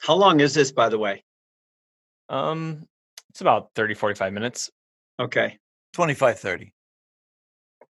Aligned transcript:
How 0.00 0.14
long 0.14 0.40
is 0.40 0.54
this, 0.54 0.72
by 0.72 0.88
the 0.88 0.98
way? 0.98 1.22
Um, 2.28 2.86
it's 3.30 3.40
about 3.40 3.70
30, 3.74 3.94
45 3.94 4.32
minutes. 4.32 4.70
Okay. 5.18 5.58
25, 5.92 6.38
30. 6.38 6.72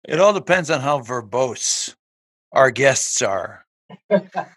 It 0.07 0.19
all 0.19 0.33
depends 0.33 0.71
on 0.71 0.81
how 0.81 0.99
verbose 0.99 1.93
our 2.51 2.71
guests 2.71 3.21
are. 3.21 3.65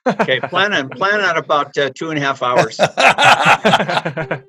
Okay. 0.07 0.41
plan 0.41 0.73
on 0.73 0.89
plan 0.89 1.21
on 1.21 1.37
about 1.37 1.77
uh, 1.77 1.91
two 1.95 2.11
and 2.11 2.19
a 2.19 2.23
half 2.23 2.41
hours. 2.43 2.79
I 2.81 4.43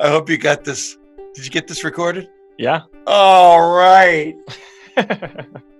hope 0.00 0.30
you 0.30 0.38
got 0.38 0.64
this. 0.64 0.96
Did 1.34 1.44
you 1.44 1.50
get 1.50 1.66
this 1.66 1.82
recorded? 1.84 2.28
yeah. 2.58 2.82
All 3.06 3.76
right. 3.76 4.36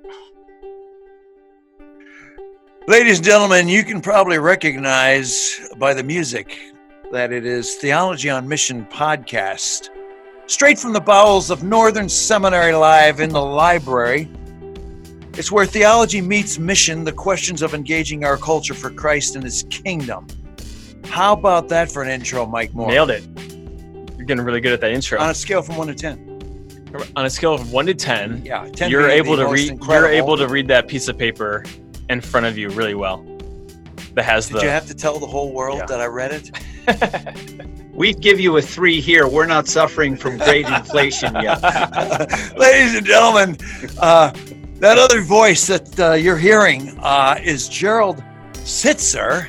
Ladies 2.89 3.19
and 3.19 3.27
gentlemen, 3.27 3.69
you 3.69 3.85
can 3.85 4.01
probably 4.01 4.39
recognize 4.39 5.61
by 5.77 5.93
the 5.93 6.03
music 6.03 6.59
that 7.13 7.35
it 7.35 7.45
is 7.45 7.75
Theology 7.75 8.31
on 8.31 8.49
Mission 8.49 8.87
podcast, 8.87 9.91
straight 10.47 10.79
from 10.79 10.95
the 10.95 11.01
bowels 11.01 11.51
of 11.51 11.63
Northern 11.63 12.09
Seminary 12.09 12.73
Live 12.73 13.21
in 13.21 13.29
the 13.29 13.43
library. 13.43 14.27
It's 15.35 15.53
where 15.53 15.67
theology 15.67 16.23
meets 16.23 16.59
mission, 16.59 17.05
the 17.05 17.13
questions 17.13 17.61
of 17.61 17.75
engaging 17.75 18.25
our 18.25 18.39
culture 18.39 18.73
for 18.73 18.89
Christ 18.89 19.35
and 19.35 19.45
his 19.45 19.65
kingdom. 19.65 20.27
How 21.05 21.35
about 21.35 21.69
that 21.69 21.93
for 21.93 22.03
an 22.03 22.09
intro, 22.09 22.47
Mike 22.47 22.73
Moore? 22.73 22.89
Nailed 22.89 23.11
it. 23.11 23.23
You're 24.17 24.25
getting 24.25 24.43
really 24.43 24.63
good 24.63 24.73
at 24.73 24.81
that 24.81 24.93
intro. 24.93 25.21
On 25.21 25.29
a 25.29 25.35
scale 25.35 25.61
from 25.61 25.77
1 25.77 25.89
to 25.89 25.95
10. 25.95 27.11
On 27.17 27.27
a 27.27 27.29
scale 27.29 27.53
of 27.53 27.71
one 27.71 27.85
to 27.85 27.93
10, 27.93 28.47
Yeah, 28.47 28.67
10 28.67 28.91
you're 28.91 29.11
able 29.11 29.37
to 29.37 29.47
read. 29.47 29.79
You're 29.85 30.07
able 30.07 30.39
to 30.39 30.49
read 30.49 30.69
that 30.69 30.89
piece 30.89 31.09
of 31.09 31.19
paper 31.19 31.63
in 32.09 32.21
front 32.21 32.47
of 32.47 32.57
you 32.59 32.69
really 32.71 32.95
well. 32.95 33.25
That 34.15 34.25
has 34.25 34.49
Did 34.49 34.59
the. 34.59 34.63
you 34.63 34.69
have 34.69 34.87
to 34.87 34.95
tell 34.95 35.19
the 35.19 35.27
whole 35.27 35.53
world 35.53 35.79
Yeah. 35.79 35.87
that 35.87 36.01
I 36.01 36.07
read 36.07 36.33
it? 36.33 37.65
We 37.99 38.15
give 38.15 38.39
you 38.39 38.57
a 38.59 38.63
three 38.63 39.01
here. 39.01 39.27
We're 39.27 39.47
not 39.47 39.67
suffering 39.67 40.17
from 40.17 40.39
great 40.39 40.69
inflation 40.69 41.35
yet. 41.35 41.61
Ladies 42.57 42.95
and 42.95 43.05
gentlemen, 43.05 43.57
uh, 43.99 44.31
that 44.75 44.99
other 44.99 45.21
voice 45.21 45.67
that 45.67 45.99
uh, 45.99 46.13
you're 46.13 46.39
hearing 46.39 46.97
uh, 47.01 47.41
is 47.43 47.69
Gerald 47.69 48.23
Sittser, 48.53 49.49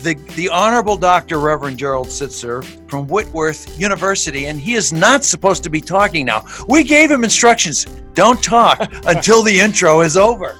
the, 0.00 0.14
the 0.36 0.48
Honorable 0.48 0.96
Dr. 0.96 1.40
Reverend 1.40 1.76
Gerald 1.76 2.06
Sittser 2.06 2.64
from 2.88 3.08
Whitworth 3.08 3.76
University, 3.80 4.46
and 4.46 4.60
he 4.60 4.74
is 4.74 4.92
not 4.92 5.24
supposed 5.24 5.64
to 5.64 5.68
be 5.68 5.80
talking 5.80 6.24
now. 6.24 6.44
We 6.68 6.84
gave 6.84 7.10
him 7.10 7.24
instructions 7.24 7.84
don't 8.14 8.40
talk 8.40 8.78
until 9.06 9.42
the 9.42 9.58
intro 9.58 10.02
is 10.02 10.16
over. 10.16 10.56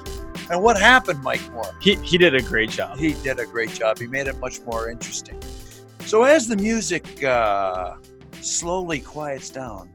And 0.50 0.62
what 0.62 0.78
happened, 0.78 1.22
Mike 1.22 1.52
Moore? 1.52 1.74
he 1.80 1.96
he 1.96 2.16
did 2.16 2.34
a 2.34 2.42
great 2.42 2.70
job. 2.70 2.98
He 2.98 3.12
did 3.22 3.38
a 3.38 3.46
great 3.46 3.70
job. 3.70 3.98
He 3.98 4.06
made 4.06 4.28
it 4.28 4.38
much 4.38 4.60
more 4.62 4.88
interesting. 4.88 5.38
So 6.06 6.24
as 6.24 6.48
the 6.48 6.56
music 6.56 7.22
uh, 7.22 7.96
slowly 8.40 9.00
quiets 9.00 9.50
down, 9.50 9.90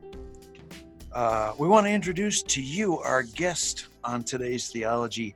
uh, 1.11 1.53
we 1.57 1.67
want 1.67 1.87
to 1.87 1.91
introduce 1.91 2.43
to 2.43 2.61
you 2.61 2.99
our 2.99 3.23
guest 3.23 3.87
on 4.03 4.23
today's 4.23 4.69
Theology 4.69 5.33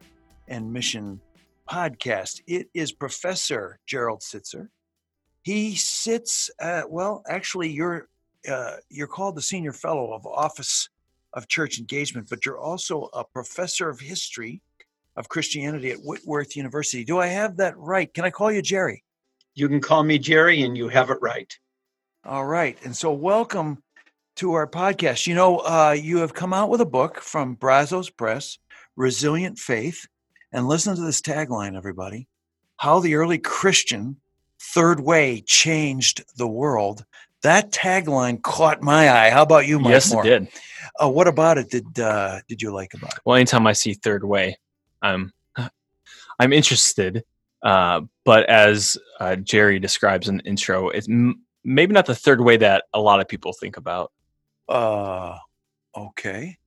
and 0.48 0.72
Mission 0.72 1.20
podcast. 1.68 2.42
It 2.46 2.70
is 2.76 2.92
Professor 2.92 3.80
Gerald 3.88 4.22
Sittser. 4.22 4.70
He 5.42 5.76
sits 5.76 6.52
at, 6.60 6.92
well, 6.92 7.24
actually, 7.28 7.72
you're 7.72 8.08
uh, 8.48 8.76
you're 8.90 9.08
called 9.08 9.36
the 9.36 9.42
Senior 9.42 9.74
Fellow 9.74 10.14
of 10.14 10.28
Office 10.28 10.90
of 11.34 11.48
Church 11.48 11.80
Engagement, 11.80 12.28
but 12.30 12.46
you're 12.46 12.60
also 12.60 13.10
a 13.14 13.24
professor 13.24 13.90
of 13.90 14.00
history 14.00 14.62
of 15.18 15.28
Christianity 15.28 15.92
at 15.92 15.98
Whitworth 15.98 16.56
University. 16.56 17.04
Do 17.04 17.20
I 17.20 17.28
have 17.28 17.58
that 17.58 17.78
right? 17.78 18.14
Can 18.14 18.24
I 18.24 18.30
call 18.30 18.52
you 18.52 18.62
Jerry? 18.62 19.04
You 19.56 19.68
can 19.68 19.82
call 19.82 20.04
me 20.04 20.20
Jerry, 20.20 20.62
and 20.62 20.78
you 20.78 20.88
have 20.88 21.10
it 21.10 21.18
right. 21.20 21.52
All 22.24 22.46
right. 22.46 22.78
And 22.86 22.96
so, 22.96 23.12
welcome 23.12 23.82
to 24.36 24.54
our 24.54 24.68
podcast. 24.68 25.26
You 25.26 25.34
know, 25.34 25.58
uh, 25.58 25.98
you 26.00 26.20
have 26.20 26.36
come 26.36 26.54
out 26.54 26.70
with 26.70 26.82
a 26.82 26.86
book 26.86 27.20
from 27.20 27.56
Brazos 27.56 28.12
Press, 28.12 28.60
Resilient 28.96 29.58
Faith. 29.58 30.06
And 30.54 30.68
listen 30.68 30.96
to 30.96 31.02
this 31.02 31.22
tagline, 31.22 31.76
everybody 31.76 32.28
How 32.78 33.00
the 33.00 33.16
Early 33.16 33.40
Christian 33.40 34.18
Third 34.62 35.00
Way 35.00 35.42
Changed 35.42 36.24
the 36.38 36.48
World. 36.48 37.04
That 37.42 37.72
tagline 37.72 38.42
caught 38.42 38.82
my 38.82 39.10
eye. 39.10 39.30
How 39.30 39.42
about 39.42 39.68
you, 39.68 39.80
Mike? 39.80 39.92
yes, 39.92 40.14
Moore? 40.14 40.26
it 40.26 40.30
did. 40.30 40.48
Uh, 41.02 41.10
what 41.10 41.28
about 41.28 41.58
it 41.58 41.70
did 41.70 42.00
uh, 42.00 42.40
did 42.48 42.62
you 42.62 42.72
like 42.72 42.94
about 42.94 43.14
it? 43.14 43.20
Well, 43.26 43.36
anytime 43.36 43.68
I 43.68 43.74
see 43.74 43.94
third 43.94 44.24
way, 44.24 44.58
I'm 45.02 45.32
I'm 46.40 46.54
interested. 46.54 47.24
Uh, 47.64 48.02
but 48.24 48.48
as 48.50 48.98
uh, 49.20 49.36
Jerry 49.36 49.80
describes 49.80 50.30
in 50.30 50.38
the 50.38 50.44
intro, 50.44 50.90
it's 50.90 51.10
m- 51.10 51.42
maybe 51.64 51.94
not 51.94 52.06
the 52.06 52.16
third 52.16 52.42
way 52.42 52.58
that 52.58 52.86
a 52.94 53.02
lot 53.02 53.20
of 53.20 53.28
people 53.28 53.52
think 53.54 53.78
about. 53.78 54.12
Uh, 54.70 55.38
okay. 55.96 56.58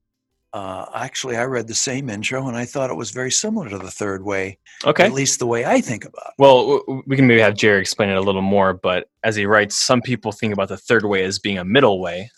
Uh, 0.52 0.84
actually, 0.96 1.36
I 1.36 1.44
read 1.44 1.68
the 1.68 1.74
same 1.76 2.10
intro 2.10 2.48
and 2.48 2.56
I 2.56 2.64
thought 2.64 2.90
it 2.90 2.96
was 2.96 3.12
very 3.12 3.30
similar 3.30 3.68
to 3.68 3.78
the 3.78 3.90
third 3.90 4.24
way, 4.24 4.58
Okay. 4.84 5.04
at 5.04 5.12
least 5.12 5.38
the 5.38 5.46
way 5.46 5.64
I 5.64 5.80
think 5.80 6.04
about 6.04 6.26
it. 6.26 6.34
Well, 6.38 6.82
we 7.06 7.14
can 7.14 7.28
maybe 7.28 7.40
have 7.40 7.54
Jerry 7.54 7.80
explain 7.80 8.08
it 8.08 8.16
a 8.16 8.20
little 8.20 8.42
more. 8.42 8.74
But 8.74 9.08
as 9.22 9.36
he 9.36 9.46
writes, 9.46 9.76
some 9.76 10.02
people 10.02 10.32
think 10.32 10.52
about 10.52 10.68
the 10.68 10.76
third 10.76 11.04
way 11.04 11.22
as 11.22 11.38
being 11.38 11.58
a 11.58 11.64
middle 11.64 12.00
way, 12.00 12.32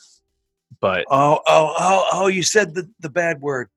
but 0.79 1.07
Oh, 1.11 1.41
oh, 1.47 1.75
oh, 1.79 2.09
oh, 2.13 2.27
you 2.27 2.43
said 2.43 2.75
the, 2.75 2.87
the 3.01 3.09
bad 3.09 3.41
word. 3.41 3.71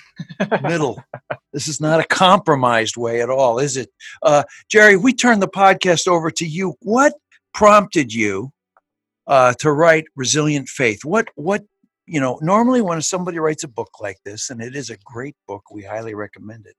Middle. 0.62 1.02
This 1.52 1.68
is 1.68 1.80
not 1.80 2.00
a 2.00 2.04
compromised 2.04 2.96
way 2.96 3.20
at 3.20 3.30
all, 3.30 3.58
is 3.58 3.76
it? 3.76 3.90
Uh, 4.22 4.44
Jerry, 4.68 4.96
we 4.96 5.12
turn 5.12 5.40
the 5.40 5.48
podcast 5.48 6.08
over 6.08 6.30
to 6.30 6.46
you. 6.46 6.74
What 6.80 7.14
prompted 7.52 8.12
you 8.12 8.52
uh, 9.26 9.54
to 9.60 9.70
write 9.70 10.04
Resilient 10.16 10.68
Faith? 10.68 11.04
What, 11.04 11.28
what, 11.34 11.64
you 12.06 12.20
know, 12.20 12.38
normally 12.42 12.80
when 12.80 13.02
somebody 13.02 13.38
writes 13.38 13.64
a 13.64 13.68
book 13.68 13.90
like 14.00 14.18
this, 14.24 14.50
and 14.50 14.60
it 14.60 14.74
is 14.74 14.90
a 14.90 14.96
great 15.04 15.36
book, 15.46 15.62
we 15.70 15.82
highly 15.82 16.14
recommend 16.14 16.66
it, 16.66 16.76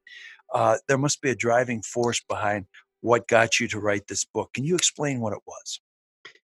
uh, 0.53 0.77
there 0.87 0.97
must 0.97 1.21
be 1.21 1.29
a 1.29 1.35
driving 1.35 1.81
force 1.81 2.21
behind 2.27 2.65
what 3.01 3.27
got 3.27 3.59
you 3.59 3.67
to 3.67 3.79
write 3.79 4.07
this 4.07 4.25
book. 4.25 4.51
Can 4.53 4.63
you 4.63 4.75
explain 4.75 5.19
what 5.19 5.33
it 5.33 5.41
was? 5.45 5.81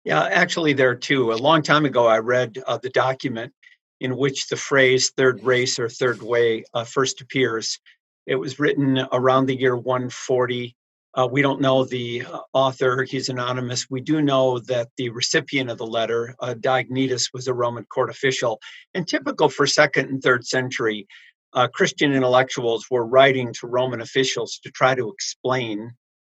Yeah, 0.04 0.24
actually, 0.24 0.72
there 0.72 0.90
are 0.90 0.96
two. 0.96 1.32
A 1.32 1.34
long 1.34 1.62
time 1.62 1.84
ago, 1.84 2.06
I 2.06 2.18
read 2.18 2.62
uh, 2.66 2.78
the 2.78 2.90
document 2.90 3.52
in 4.00 4.16
which 4.16 4.48
the 4.48 4.56
phrase 4.56 5.10
third 5.16 5.42
race 5.42 5.78
or 5.78 5.88
third 5.88 6.22
way 6.22 6.64
uh, 6.74 6.84
first 6.84 7.20
appears. 7.20 7.80
It 8.26 8.36
was 8.36 8.58
written 8.58 8.98
around 9.12 9.46
the 9.46 9.58
year 9.58 9.76
140. 9.76 10.74
Uh, 11.14 11.28
we 11.30 11.40
don't 11.40 11.60
know 11.60 11.84
the 11.84 12.22
uh, 12.22 12.40
author, 12.52 13.04
he's 13.04 13.28
anonymous. 13.28 13.86
We 13.88 14.02
do 14.02 14.20
know 14.20 14.58
that 14.60 14.88
the 14.98 15.08
recipient 15.10 15.70
of 15.70 15.78
the 15.78 15.86
letter, 15.86 16.34
uh, 16.40 16.54
Diognetus, 16.54 17.32
was 17.32 17.46
a 17.46 17.54
Roman 17.54 17.84
court 17.84 18.10
official. 18.10 18.60
And 18.92 19.08
typical 19.08 19.48
for 19.48 19.66
second 19.66 20.10
and 20.10 20.22
third 20.22 20.46
century, 20.46 21.06
uh, 21.54 21.68
Christian 21.68 22.12
intellectuals 22.12 22.86
were 22.90 23.06
writing 23.06 23.52
to 23.54 23.66
Roman 23.66 24.02
officials 24.02 24.58
to 24.62 24.70
try 24.70 24.94
to 24.94 25.10
explain 25.10 25.92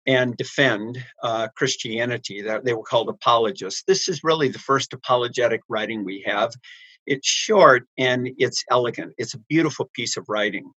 and 0.08 0.38
defend 0.38 1.04
uh, 1.24 1.50
Christianity. 1.56 2.42
They 2.42 2.74
were 2.74 2.84
called 2.84 3.10
apologists. 3.10 3.84
This 3.86 4.08
is 4.08 4.24
really 4.24 4.48
the 4.48 4.60
first 4.60 4.94
apologetic 4.94 5.62
writing 5.68 6.06
we 6.06 6.24
have. 6.26 6.54
It's 7.06 7.28
short 7.28 7.86
and 7.98 8.30
it's 8.38 8.64
elegant. 8.72 9.14
It's 9.18 9.34
a 9.34 9.40
beautiful 9.50 9.90
piece 9.94 10.16
of 10.16 10.26
writing. 10.30 10.72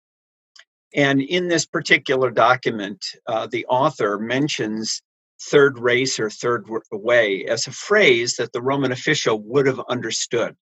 And 0.93 1.21
in 1.21 1.47
this 1.47 1.65
particular 1.65 2.31
document, 2.31 3.05
uh, 3.27 3.47
the 3.47 3.65
author 3.67 4.17
mentions 4.19 5.01
third 5.49 5.79
race 5.79 6.19
or 6.19 6.29
third 6.29 6.67
way 6.91 7.45
as 7.45 7.65
a 7.65 7.71
phrase 7.71 8.35
that 8.35 8.51
the 8.53 8.61
Roman 8.61 8.91
official 8.91 9.41
would 9.41 9.65
have 9.65 9.81
understood. 9.89 10.55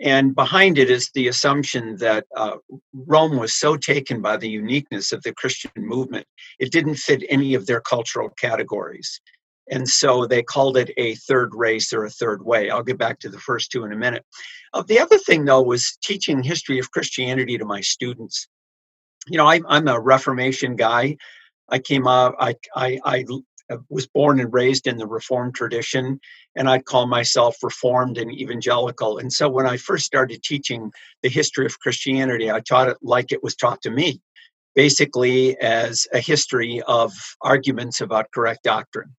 And 0.00 0.34
behind 0.34 0.78
it 0.78 0.90
is 0.90 1.10
the 1.12 1.26
assumption 1.26 1.96
that 1.96 2.24
uh, 2.36 2.56
Rome 2.92 3.36
was 3.36 3.54
so 3.54 3.76
taken 3.76 4.22
by 4.22 4.36
the 4.36 4.48
uniqueness 4.48 5.10
of 5.12 5.22
the 5.24 5.34
Christian 5.34 5.72
movement, 5.76 6.26
it 6.60 6.70
didn't 6.70 6.94
fit 6.96 7.24
any 7.28 7.54
of 7.54 7.66
their 7.66 7.80
cultural 7.80 8.30
categories. 8.40 9.20
And 9.70 9.88
so 9.88 10.24
they 10.24 10.42
called 10.42 10.76
it 10.76 10.90
a 10.96 11.16
third 11.16 11.54
race 11.54 11.92
or 11.92 12.04
a 12.04 12.10
third 12.10 12.44
way. 12.44 12.70
I'll 12.70 12.82
get 12.82 12.96
back 12.96 13.18
to 13.20 13.28
the 13.28 13.40
first 13.40 13.70
two 13.70 13.84
in 13.84 13.92
a 13.92 13.96
minute. 13.96 14.24
Uh, 14.72 14.82
the 14.86 15.00
other 15.00 15.18
thing, 15.18 15.44
though, 15.44 15.62
was 15.62 15.98
teaching 16.02 16.42
history 16.42 16.78
of 16.78 16.90
Christianity 16.92 17.58
to 17.58 17.64
my 17.64 17.80
students. 17.80 18.46
You 19.26 19.36
know, 19.38 19.46
I, 19.46 19.60
I'm 19.68 19.88
a 19.88 20.00
Reformation 20.00 20.76
guy. 20.76 21.16
I 21.68 21.78
came 21.78 22.06
up, 22.06 22.34
I, 22.38 22.54
I, 22.74 22.98
I 23.04 23.24
was 23.90 24.06
born 24.06 24.40
and 24.40 24.52
raised 24.52 24.86
in 24.86 24.96
the 24.96 25.06
Reformed 25.06 25.54
tradition, 25.54 26.20
and 26.56 26.68
I'd 26.70 26.86
call 26.86 27.06
myself 27.06 27.56
Reformed 27.62 28.16
and 28.16 28.32
evangelical. 28.32 29.18
And 29.18 29.30
so 29.32 29.48
when 29.48 29.66
I 29.66 29.76
first 29.76 30.06
started 30.06 30.42
teaching 30.42 30.90
the 31.22 31.28
history 31.28 31.66
of 31.66 31.78
Christianity, 31.78 32.50
I 32.50 32.60
taught 32.60 32.88
it 32.88 32.96
like 33.02 33.32
it 33.32 33.42
was 33.42 33.54
taught 33.54 33.82
to 33.82 33.90
me, 33.90 34.20
basically 34.74 35.58
as 35.60 36.06
a 36.14 36.20
history 36.20 36.80
of 36.86 37.12
arguments 37.42 38.00
about 38.00 38.30
correct 38.32 38.62
doctrine. 38.64 39.14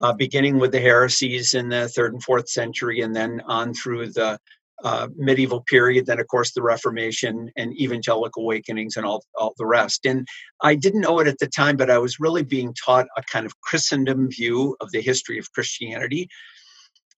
Uh, 0.00 0.12
beginning 0.12 0.58
with 0.58 0.70
the 0.70 0.78
heresies 0.78 1.54
in 1.54 1.68
the 1.68 1.88
third 1.88 2.12
and 2.12 2.22
fourth 2.22 2.48
century, 2.48 3.00
and 3.00 3.16
then 3.16 3.42
on 3.46 3.74
through 3.74 4.06
the 4.06 4.38
uh, 4.84 5.08
medieval 5.16 5.62
period, 5.62 6.06
then 6.06 6.20
of 6.20 6.26
course 6.28 6.52
the 6.52 6.62
Reformation 6.62 7.50
and 7.56 7.78
evangelical 7.80 8.44
awakenings 8.44 8.96
and 8.96 9.04
all, 9.04 9.24
all 9.36 9.54
the 9.58 9.66
rest. 9.66 10.06
And 10.06 10.26
I 10.62 10.74
didn't 10.74 11.00
know 11.00 11.18
it 11.18 11.26
at 11.26 11.38
the 11.38 11.48
time, 11.48 11.76
but 11.76 11.90
I 11.90 11.98
was 11.98 12.20
really 12.20 12.44
being 12.44 12.74
taught 12.74 13.06
a 13.16 13.22
kind 13.22 13.44
of 13.44 13.60
Christendom 13.60 14.30
view 14.30 14.76
of 14.80 14.90
the 14.92 15.00
history 15.00 15.38
of 15.38 15.52
Christianity. 15.52 16.28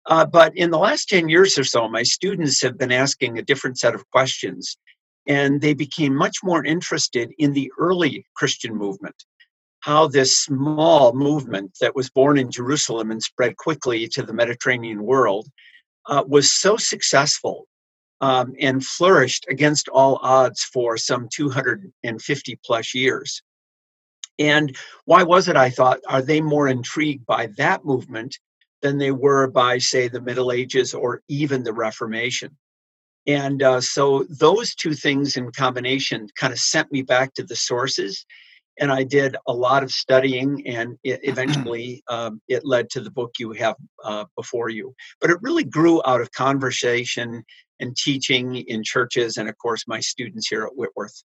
Uh, 0.07 0.25
but 0.25 0.57
in 0.57 0.71
the 0.71 0.79
last 0.79 1.09
10 1.09 1.29
years 1.29 1.59
or 1.59 1.65
so, 1.65 1.89
my 1.89 2.03
students 2.03 2.63
have 2.63 2.79
been 2.79 2.93
asking 2.93 3.39
a 3.39 3.43
different 3.43 3.79
set 3.79 3.95
of 3.95 4.09
questions, 4.11 4.79
and 5.27 5.61
they 5.61 5.75
became 5.75 6.15
much 6.15 6.39
more 6.43 6.65
interested 6.65 7.31
in 7.39 7.53
the 7.53 7.71
early 7.79 8.25
Christian 8.35 8.75
movement. 8.75 9.15
How 9.81 10.09
this 10.09 10.39
small 10.39 11.13
movement 11.13 11.73
that 11.81 11.95
was 11.95 12.11
born 12.11 12.39
in 12.39 12.51
Jerusalem 12.51 13.11
and 13.11 13.23
spread 13.23 13.57
quickly 13.57 14.09
to 14.09 14.23
the 14.23 14.33
Mediterranean 14.33 15.03
world 15.03 15.47
uh, 16.07 16.25
was 16.27 16.51
so 16.51 16.77
successful 16.77 17.67
um, 18.21 18.55
and 18.61 18.85
flourished 18.85 19.47
against 19.49 19.89
all 19.89 20.19
odds 20.23 20.63
for 20.63 20.97
some 20.97 21.29
250 21.33 22.59
plus 22.65 22.95
years. 22.95 23.43
And 24.39 24.77
why 25.05 25.23
was 25.23 25.49
it? 25.49 25.57
I 25.57 25.71
thought, 25.71 26.01
are 26.09 26.23
they 26.23 26.41
more 26.41 26.69
intrigued 26.69 27.27
by 27.27 27.49
that 27.59 27.85
movement 27.85 28.39
than 28.83 28.99
they 28.99 29.11
were 29.11 29.49
by, 29.49 29.79
say, 29.79 30.09
the 30.09 30.21
Middle 30.21 30.53
Ages 30.53 30.95
or 30.95 31.23
even 31.29 31.63
the 31.63 31.73
Reformation? 31.73 32.57
And 33.27 33.63
uh, 33.63 33.81
so 33.81 34.25
those 34.31 34.75
two 34.75 34.95
things 34.95 35.37
in 35.37 35.53
combination 35.53 36.27
kind 36.37 36.53
of 36.53 36.59
sent 36.59 36.91
me 36.91 37.03
back 37.03 37.35
to 37.35 37.43
the 37.43 37.57
sources 37.57 38.25
and 38.81 38.91
I 38.91 39.05
did 39.05 39.37
a 39.47 39.53
lot 39.53 39.83
of 39.83 39.93
studying, 39.93 40.67
and 40.67 40.99
it, 41.05 41.21
eventually 41.23 42.03
um, 42.09 42.41
it 42.49 42.65
led 42.65 42.89
to 42.91 43.01
the 43.01 43.11
book 43.11 43.33
you 43.39 43.53
have 43.53 43.77
uh, 44.03 44.25
before 44.37 44.71
you. 44.71 44.95
But 45.21 45.31
it 45.31 45.37
really 45.43 45.65
grew 45.65 46.03
out 46.05 46.23
of 46.23 46.33
conversation 46.33 47.45
and 47.79 47.97
teaching 47.97 48.57
in 48.57 48.83
churches, 48.83 49.37
and 49.37 49.49
of 49.49 49.57
course, 49.59 49.85
my 49.87 50.01
students 50.01 50.49
here 50.49 50.65
at 50.65 50.75
Whitworth. 50.75 51.23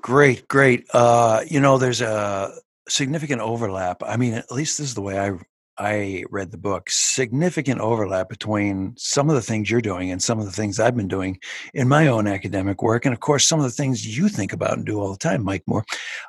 Great, 0.00 0.46
great. 0.46 0.86
Uh, 0.94 1.42
you 1.48 1.60
know, 1.60 1.76
there's 1.76 2.00
a 2.00 2.52
significant 2.88 3.40
overlap. 3.40 4.02
I 4.04 4.16
mean, 4.16 4.34
at 4.34 4.52
least 4.52 4.78
this 4.78 4.88
is 4.88 4.94
the 4.94 5.02
way 5.02 5.18
I 5.18 5.32
I 5.78 6.24
read 6.30 6.50
the 6.50 6.58
book, 6.58 6.90
significant 6.90 7.80
overlap 7.80 8.28
between 8.28 8.94
some 8.96 9.28
of 9.28 9.36
the 9.36 9.42
things 9.42 9.70
you're 9.70 9.80
doing 9.80 10.10
and 10.10 10.22
some 10.22 10.38
of 10.38 10.44
the 10.44 10.52
things 10.52 10.80
I've 10.80 10.96
been 10.96 11.08
doing 11.08 11.38
in 11.72 11.88
my 11.88 12.08
own 12.08 12.26
academic 12.26 12.82
work. 12.82 13.04
And 13.04 13.12
of 13.12 13.20
course, 13.20 13.44
some 13.44 13.60
of 13.60 13.64
the 13.64 13.70
things 13.70 14.16
you 14.18 14.28
think 14.28 14.52
about 14.52 14.76
and 14.76 14.84
do 14.84 15.00
all 15.00 15.12
the 15.12 15.18
time, 15.18 15.44
Mike 15.44 15.62
Moore. 15.66 15.84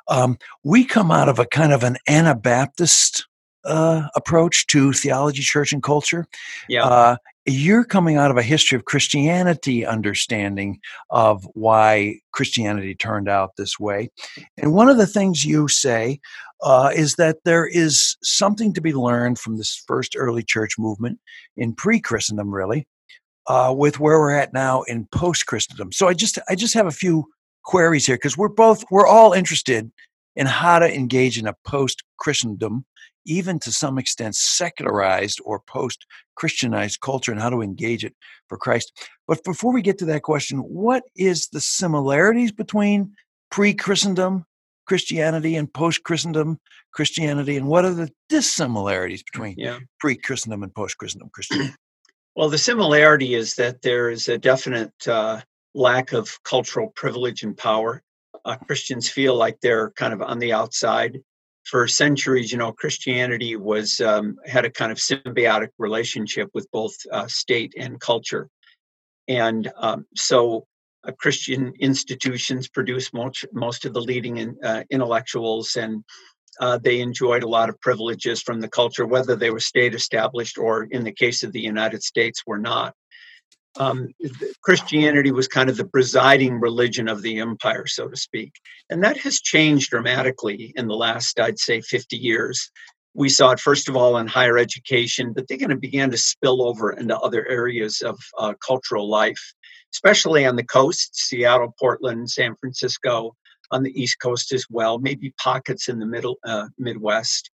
Um, 0.08 0.38
we 0.62 0.84
come 0.84 1.10
out 1.10 1.28
of 1.28 1.38
a 1.38 1.46
kind 1.46 1.72
of 1.72 1.82
an 1.82 1.96
Anabaptist 2.08 3.26
uh, 3.64 4.08
approach 4.14 4.66
to 4.68 4.92
theology, 4.92 5.42
church, 5.42 5.72
and 5.72 5.82
culture. 5.82 6.26
Yeah. 6.68 6.84
Uh, 6.84 7.16
you're 7.46 7.84
coming 7.84 8.16
out 8.16 8.30
of 8.30 8.36
a 8.36 8.42
history 8.42 8.76
of 8.76 8.84
Christianity 8.84 9.84
understanding 9.86 10.78
of 11.10 11.44
why 11.54 12.20
Christianity 12.32 12.94
turned 12.94 13.28
out 13.28 13.56
this 13.56 13.78
way. 13.78 14.10
And 14.58 14.74
one 14.74 14.88
of 14.88 14.98
the 14.98 15.06
things 15.06 15.44
you 15.44 15.68
say 15.68 16.20
uh, 16.62 16.90
is 16.94 17.14
that 17.14 17.38
there 17.44 17.66
is 17.66 18.16
something 18.22 18.72
to 18.74 18.80
be 18.80 18.92
learned 18.92 19.38
from 19.38 19.56
this 19.56 19.82
first 19.86 20.14
early 20.16 20.42
church 20.42 20.78
movement 20.78 21.18
in 21.56 21.74
pre 21.74 22.00
Christendom, 22.00 22.52
really, 22.52 22.86
uh, 23.46 23.74
with 23.76 23.98
where 23.98 24.18
we're 24.18 24.32
at 24.32 24.52
now 24.52 24.82
in 24.82 25.06
post 25.06 25.46
Christendom. 25.46 25.92
So 25.92 26.08
I 26.08 26.14
just 26.14 26.38
I 26.48 26.54
just 26.54 26.74
have 26.74 26.86
a 26.86 26.92
few 26.92 27.24
queries 27.64 28.06
here 28.06 28.16
because 28.16 28.36
we're 28.36 28.48
both 28.48 28.84
we're 28.90 29.06
all 29.06 29.32
interested 29.32 29.90
in 30.36 30.46
how 30.46 30.78
to 30.78 30.94
engage 30.94 31.38
in 31.38 31.46
a 31.46 31.56
post 31.64 32.02
Christendom 32.18 32.84
even 33.26 33.58
to 33.60 33.72
some 33.72 33.98
extent 33.98 34.34
secularized 34.34 35.40
or 35.44 35.60
post 35.60 36.06
Christianized 36.36 37.00
culture 37.00 37.32
and 37.32 37.40
how 37.40 37.50
to 37.50 37.62
engage 37.62 38.04
it 38.04 38.14
for 38.48 38.56
Christ. 38.56 38.92
But 39.26 39.44
before 39.44 39.72
we 39.72 39.82
get 39.82 39.98
to 39.98 40.04
that 40.06 40.22
question, 40.22 40.58
what 40.58 41.04
is 41.16 41.48
the 41.48 41.60
similarities 41.60 42.52
between 42.52 43.12
pre 43.50 43.74
Christendom 43.74 44.44
Christianity 44.90 45.54
and 45.54 45.72
post 45.72 46.02
Christendom 46.02 46.58
Christianity, 46.92 47.56
and 47.56 47.68
what 47.68 47.84
are 47.84 47.94
the 47.94 48.10
dissimilarities 48.28 49.22
between 49.22 49.54
yeah. 49.56 49.78
pre 50.00 50.16
Christendom 50.16 50.64
and 50.64 50.74
post 50.74 50.98
Christendom 50.98 51.30
Christianity? 51.32 51.74
Well, 52.36 52.48
the 52.48 52.58
similarity 52.58 53.34
is 53.34 53.56
that 53.56 53.82
there 53.82 54.08
is 54.08 54.28
a 54.28 54.38
definite 54.38 54.94
uh, 55.06 55.40
lack 55.74 56.12
of 56.12 56.42
cultural 56.44 56.90
privilege 56.94 57.42
and 57.42 57.56
power. 57.56 58.02
Uh, 58.44 58.56
Christians 58.56 59.10
feel 59.10 59.34
like 59.34 59.60
they're 59.60 59.90
kind 59.90 60.14
of 60.14 60.22
on 60.22 60.38
the 60.38 60.52
outside 60.52 61.20
for 61.64 61.86
centuries, 61.86 62.50
you 62.52 62.58
know, 62.58 62.72
Christianity 62.72 63.56
was 63.56 64.00
um, 64.00 64.36
had 64.46 64.64
a 64.64 64.70
kind 64.70 64.90
of 64.90 64.98
symbiotic 64.98 65.68
relationship 65.78 66.48
with 66.54 66.70
both 66.72 66.94
uh, 67.12 67.26
state 67.26 67.74
and 67.76 68.00
culture, 68.00 68.48
and 69.28 69.70
um, 69.76 70.06
so 70.16 70.66
uh, 71.06 71.12
Christian 71.12 71.72
institutions 71.78 72.68
produced 72.68 73.14
most 73.14 73.46
most 73.52 73.84
of 73.84 73.92
the 73.92 74.00
leading 74.00 74.38
in, 74.38 74.56
uh, 74.64 74.84
intellectuals, 74.90 75.76
and 75.76 76.04
uh, 76.60 76.78
they 76.78 77.00
enjoyed 77.00 77.42
a 77.42 77.48
lot 77.48 77.68
of 77.68 77.80
privileges 77.80 78.42
from 78.42 78.60
the 78.60 78.68
culture, 78.68 79.06
whether 79.06 79.36
they 79.36 79.50
were 79.50 79.60
state 79.60 79.94
established 79.94 80.58
or, 80.58 80.84
in 80.84 81.04
the 81.04 81.12
case 81.12 81.42
of 81.42 81.52
the 81.52 81.60
United 81.60 82.02
States, 82.02 82.42
were 82.46 82.58
not 82.58 82.94
um, 83.78 84.08
Christianity 84.62 85.30
was 85.30 85.48
kind 85.48 85.70
of 85.70 85.76
the 85.76 85.86
presiding 85.86 86.60
religion 86.60 87.08
of 87.08 87.22
the 87.22 87.38
empire, 87.38 87.86
so 87.86 88.08
to 88.08 88.16
speak. 88.16 88.52
And 88.90 89.02
that 89.04 89.18
has 89.18 89.40
changed 89.40 89.90
dramatically 89.90 90.72
in 90.76 90.88
the 90.88 90.94
last, 90.94 91.38
I'd 91.38 91.58
say, 91.58 91.80
50 91.80 92.16
years. 92.16 92.70
We 93.14 93.28
saw 93.28 93.50
it, 93.50 93.60
first 93.60 93.88
of 93.88 93.96
all, 93.96 94.18
in 94.18 94.26
higher 94.26 94.58
education, 94.58 95.32
but 95.32 95.46
they're 95.48 95.58
going 95.58 95.70
to 95.70 95.76
begin 95.76 96.10
to 96.10 96.16
spill 96.16 96.62
over 96.62 96.92
into 96.92 97.18
other 97.18 97.46
areas 97.48 98.00
of 98.00 98.18
uh, 98.38 98.54
cultural 98.64 99.08
life, 99.08 99.40
especially 99.92 100.46
on 100.46 100.56
the 100.56 100.64
coast 100.64 101.16
Seattle, 101.16 101.74
Portland, 101.78 102.30
San 102.30 102.54
Francisco, 102.56 103.34
on 103.70 103.82
the 103.82 104.00
East 104.00 104.18
Coast 104.20 104.52
as 104.52 104.64
well, 104.70 104.98
maybe 104.98 105.32
pockets 105.42 105.88
in 105.88 105.98
the 105.98 106.06
middle, 106.06 106.38
uh, 106.44 106.66
Midwest. 106.78 107.50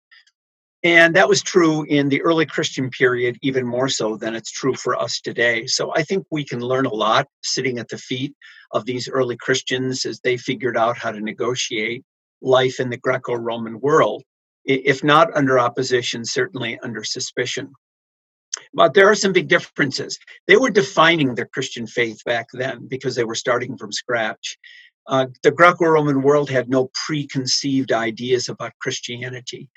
And 0.84 1.14
that 1.14 1.28
was 1.28 1.42
true 1.42 1.84
in 1.84 2.08
the 2.08 2.22
early 2.22 2.44
Christian 2.44 2.90
period, 2.90 3.38
even 3.40 3.66
more 3.66 3.88
so 3.88 4.16
than 4.16 4.34
it's 4.34 4.50
true 4.50 4.74
for 4.74 5.00
us 5.00 5.20
today. 5.20 5.66
So 5.66 5.92
I 5.94 6.02
think 6.02 6.26
we 6.30 6.44
can 6.44 6.60
learn 6.60 6.86
a 6.86 6.94
lot 6.94 7.28
sitting 7.44 7.78
at 7.78 7.88
the 7.88 7.98
feet 7.98 8.34
of 8.72 8.84
these 8.84 9.08
early 9.08 9.36
Christians 9.36 10.04
as 10.04 10.20
they 10.20 10.36
figured 10.36 10.76
out 10.76 10.98
how 10.98 11.12
to 11.12 11.20
negotiate 11.20 12.02
life 12.40 12.80
in 12.80 12.90
the 12.90 12.96
Greco 12.96 13.34
Roman 13.34 13.80
world, 13.80 14.24
if 14.64 15.04
not 15.04 15.34
under 15.36 15.58
opposition, 15.58 16.24
certainly 16.24 16.80
under 16.82 17.04
suspicion. 17.04 17.72
But 18.74 18.94
there 18.94 19.08
are 19.08 19.14
some 19.14 19.32
big 19.32 19.48
differences. 19.48 20.18
They 20.48 20.56
were 20.56 20.70
defining 20.70 21.34
their 21.34 21.46
Christian 21.46 21.86
faith 21.86 22.18
back 22.24 22.46
then 22.52 22.88
because 22.88 23.14
they 23.14 23.24
were 23.24 23.36
starting 23.36 23.76
from 23.76 23.92
scratch. 23.92 24.58
Uh, 25.06 25.26
the 25.42 25.50
Greco 25.50 25.84
Roman 25.84 26.22
world 26.22 26.50
had 26.50 26.68
no 26.68 26.90
preconceived 27.06 27.92
ideas 27.92 28.48
about 28.48 28.72
Christianity 28.80 29.68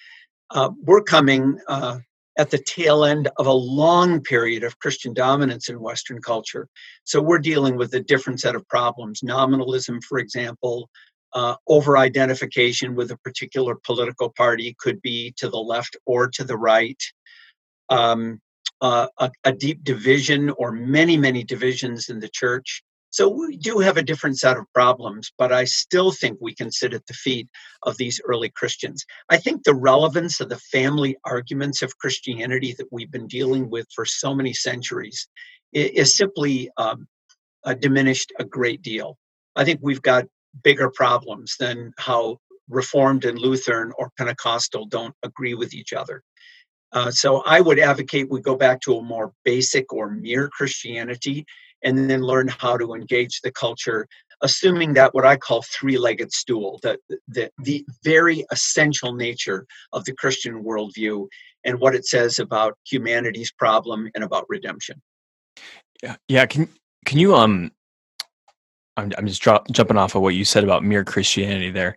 uh, 0.51 0.69
we're 0.83 1.01
coming 1.01 1.59
uh, 1.67 1.99
at 2.37 2.49
the 2.49 2.57
tail 2.57 3.05
end 3.05 3.29
of 3.37 3.47
a 3.47 3.51
long 3.51 4.21
period 4.21 4.63
of 4.63 4.79
Christian 4.79 5.13
dominance 5.13 5.69
in 5.69 5.79
Western 5.79 6.21
culture. 6.21 6.67
So 7.03 7.21
we're 7.21 7.39
dealing 7.39 7.77
with 7.77 7.93
a 7.93 8.01
different 8.01 8.41
set 8.41 8.55
of 8.55 8.67
problems. 8.67 9.23
Nominalism, 9.23 10.01
for 10.01 10.19
example, 10.19 10.89
uh, 11.33 11.55
over 11.67 11.97
identification 11.97 12.95
with 12.95 13.11
a 13.11 13.17
particular 13.17 13.75
political 13.85 14.29
party 14.29 14.75
could 14.79 15.01
be 15.01 15.33
to 15.37 15.49
the 15.49 15.57
left 15.57 15.95
or 16.05 16.27
to 16.29 16.43
the 16.43 16.57
right. 16.57 17.01
Um, 17.89 18.41
uh, 18.81 19.07
a, 19.19 19.31
a, 19.45 19.53
deep 19.53 19.83
division 19.83 20.49
or 20.49 20.71
many, 20.71 21.15
many 21.15 21.43
divisions 21.43 22.09
in 22.09 22.19
the 22.19 22.27
church. 22.27 22.83
So 23.15 23.29
we 23.29 23.55
do 23.55 23.79
have 23.79 23.95
a 23.95 24.03
different 24.03 24.39
set 24.39 24.57
of 24.57 24.65
problems, 24.73 25.31
but 25.37 25.53
I 25.53 25.63
still 25.63 26.11
think 26.11 26.37
we 26.41 26.53
can 26.53 26.69
sit 26.69 26.93
at 26.93 27.07
the 27.07 27.13
feet 27.13 27.47
of 27.83 27.95
these 27.95 28.19
early 28.25 28.49
Christians. 28.49 29.05
I 29.29 29.37
think 29.37 29.63
the 29.63 29.73
relevance 29.73 30.41
of 30.41 30.49
the 30.49 30.59
family 30.59 31.15
arguments 31.23 31.81
of 31.81 31.97
Christianity 31.97 32.75
that 32.77 32.89
we've 32.91 33.09
been 33.09 33.27
dealing 33.27 33.69
with 33.69 33.87
for 33.95 34.03
so 34.03 34.35
many 34.35 34.51
centuries 34.51 35.29
is 35.71 36.17
simply 36.17 36.69
um, 36.75 37.07
uh, 37.63 37.75
diminished 37.75 38.33
a 38.37 38.43
great 38.43 38.81
deal. 38.81 39.17
I 39.55 39.63
think 39.63 39.79
we've 39.81 40.01
got 40.01 40.25
bigger 40.61 40.89
problems 40.89 41.55
than 41.57 41.93
how 41.97 42.39
Reformed 42.67 43.23
and 43.23 43.39
Lutheran 43.39 43.93
or 43.97 44.11
Pentecostal 44.17 44.87
don't 44.87 45.15
agree 45.23 45.53
with 45.53 45.73
each 45.73 45.93
other. 45.93 46.21
Uh, 46.95 47.11
so 47.11 47.43
I 47.45 47.61
would 47.61 47.77
advocate 47.77 48.29
we 48.29 48.41
go 48.41 48.55
back 48.55 48.81
to 48.81 48.97
a 48.97 49.03
more 49.03 49.33
basic 49.43 49.93
or 49.93 50.09
mere 50.09 50.49
Christianity 50.49 51.45
and 51.83 52.09
then 52.09 52.21
learn 52.21 52.47
how 52.47 52.77
to 52.77 52.93
engage 52.93 53.41
the 53.41 53.51
culture 53.51 54.07
assuming 54.41 54.93
that 54.93 55.13
what 55.13 55.25
i 55.25 55.35
call 55.35 55.61
three-legged 55.61 56.31
stool 56.31 56.79
the, 56.83 56.97
the, 57.27 57.49
the 57.63 57.85
very 58.03 58.45
essential 58.51 59.13
nature 59.13 59.65
of 59.93 60.03
the 60.05 60.13
christian 60.13 60.63
worldview 60.63 61.25
and 61.65 61.79
what 61.79 61.95
it 61.95 62.05
says 62.05 62.39
about 62.39 62.77
humanity's 62.85 63.51
problem 63.51 64.09
and 64.13 64.23
about 64.23 64.45
redemption. 64.47 65.01
Yeah 66.03 66.15
yeah 66.27 66.45
can 66.45 66.69
can 67.05 67.17
you 67.17 67.35
um 67.35 67.71
i'm, 68.97 69.11
I'm 69.17 69.27
just 69.27 69.41
jumping 69.41 69.97
off 69.97 70.15
of 70.15 70.21
what 70.21 70.35
you 70.35 70.45
said 70.45 70.63
about 70.63 70.83
mere 70.83 71.03
christianity 71.03 71.71
there. 71.71 71.95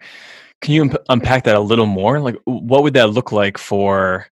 Can 0.61 0.75
you 0.75 0.91
unpack 1.09 1.45
that 1.45 1.55
a 1.55 1.61
little 1.61 1.87
more? 1.87 2.19
Like 2.19 2.37
what 2.45 2.83
would 2.83 2.95
that 2.95 3.11
look 3.11 3.31
like 3.31 3.59
for 3.59 4.27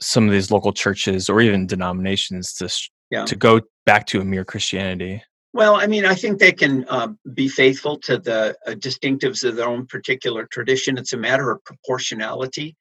some 0.00 0.26
of 0.26 0.32
these 0.32 0.50
local 0.50 0.72
churches 0.72 1.28
or 1.28 1.40
even 1.40 1.66
denominations 1.66 2.52
to 2.54 2.68
Yeah. 3.10 3.24
to 3.24 3.36
go 3.36 3.60
back 3.86 4.06
to 4.06 4.20
a 4.20 4.24
mere 4.24 4.44
Christianity. 4.44 5.22
Well, 5.52 5.74
I 5.74 5.86
mean, 5.88 6.04
I 6.04 6.14
think 6.14 6.38
they 6.38 6.52
can 6.52 6.84
uh, 6.88 7.08
be 7.34 7.48
faithful 7.48 7.98
to 8.00 8.18
the 8.18 8.56
uh, 8.66 8.72
distinctives 8.72 9.42
of 9.42 9.56
their 9.56 9.68
own 9.68 9.86
particular 9.86 10.46
tradition. 10.46 10.96
It's 10.96 11.12
a 11.12 11.16
matter 11.16 11.50
of 11.50 11.64
proportionality. 11.64 12.76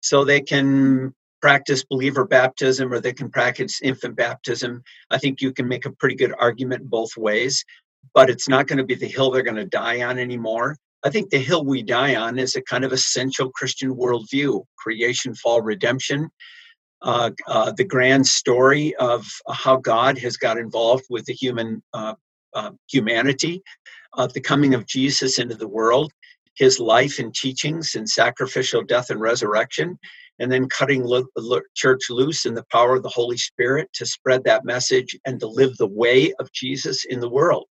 So 0.00 0.24
they 0.24 0.40
can 0.42 1.14
practice 1.40 1.84
believer 1.84 2.24
baptism 2.26 2.92
or 2.92 3.00
they 3.00 3.12
can 3.12 3.30
practice 3.30 3.80
infant 3.82 4.16
baptism. 4.16 4.82
I 5.10 5.18
think 5.18 5.40
you 5.40 5.52
can 5.52 5.66
make 5.66 5.86
a 5.86 5.92
pretty 5.92 6.14
good 6.14 6.34
argument 6.38 6.88
both 6.88 7.16
ways, 7.16 7.64
but 8.14 8.28
it's 8.28 8.48
not 8.48 8.66
going 8.66 8.78
to 8.78 8.84
be 8.84 8.94
the 8.94 9.08
hill 9.08 9.30
they're 9.30 9.42
going 9.42 9.56
to 9.56 9.64
die 9.64 10.02
on 10.02 10.18
anymore. 10.18 10.76
I 11.04 11.10
think 11.10 11.30
the 11.30 11.38
hill 11.38 11.64
we 11.64 11.82
die 11.82 12.14
on 12.14 12.38
is 12.38 12.54
a 12.54 12.62
kind 12.62 12.84
of 12.84 12.92
essential 12.92 13.50
Christian 13.50 13.94
worldview 13.94 14.64
creation, 14.78 15.34
fall, 15.34 15.60
redemption. 15.60 16.30
Uh, 17.02 17.30
uh, 17.48 17.72
the 17.72 17.84
grand 17.84 18.26
story 18.26 18.94
of 18.96 19.26
how 19.50 19.76
God 19.76 20.16
has 20.18 20.36
got 20.36 20.58
involved 20.58 21.04
with 21.10 21.24
the 21.24 21.32
human 21.32 21.82
uh, 21.92 22.14
uh 22.54 22.70
humanity, 22.88 23.62
the 24.32 24.40
coming 24.40 24.74
of 24.74 24.86
Jesus 24.86 25.38
into 25.38 25.56
the 25.56 25.66
world, 25.66 26.12
his 26.54 26.78
life 26.78 27.18
and 27.18 27.34
teachings 27.34 27.94
and 27.96 28.08
sacrificial 28.08 28.82
death 28.82 29.10
and 29.10 29.20
resurrection, 29.20 29.98
and 30.38 30.52
then 30.52 30.68
cutting 30.68 31.02
lo- 31.02 31.26
lo- 31.36 31.60
church 31.74 32.02
loose 32.10 32.46
in 32.46 32.54
the 32.54 32.64
power 32.70 32.96
of 32.96 33.02
the 33.02 33.08
Holy 33.08 33.36
Spirit 33.36 33.88
to 33.94 34.06
spread 34.06 34.44
that 34.44 34.64
message 34.64 35.16
and 35.24 35.40
to 35.40 35.48
live 35.48 35.76
the 35.76 35.88
way 35.88 36.32
of 36.38 36.52
Jesus 36.52 37.04
in 37.04 37.20
the 37.20 37.28
world. 37.28 37.66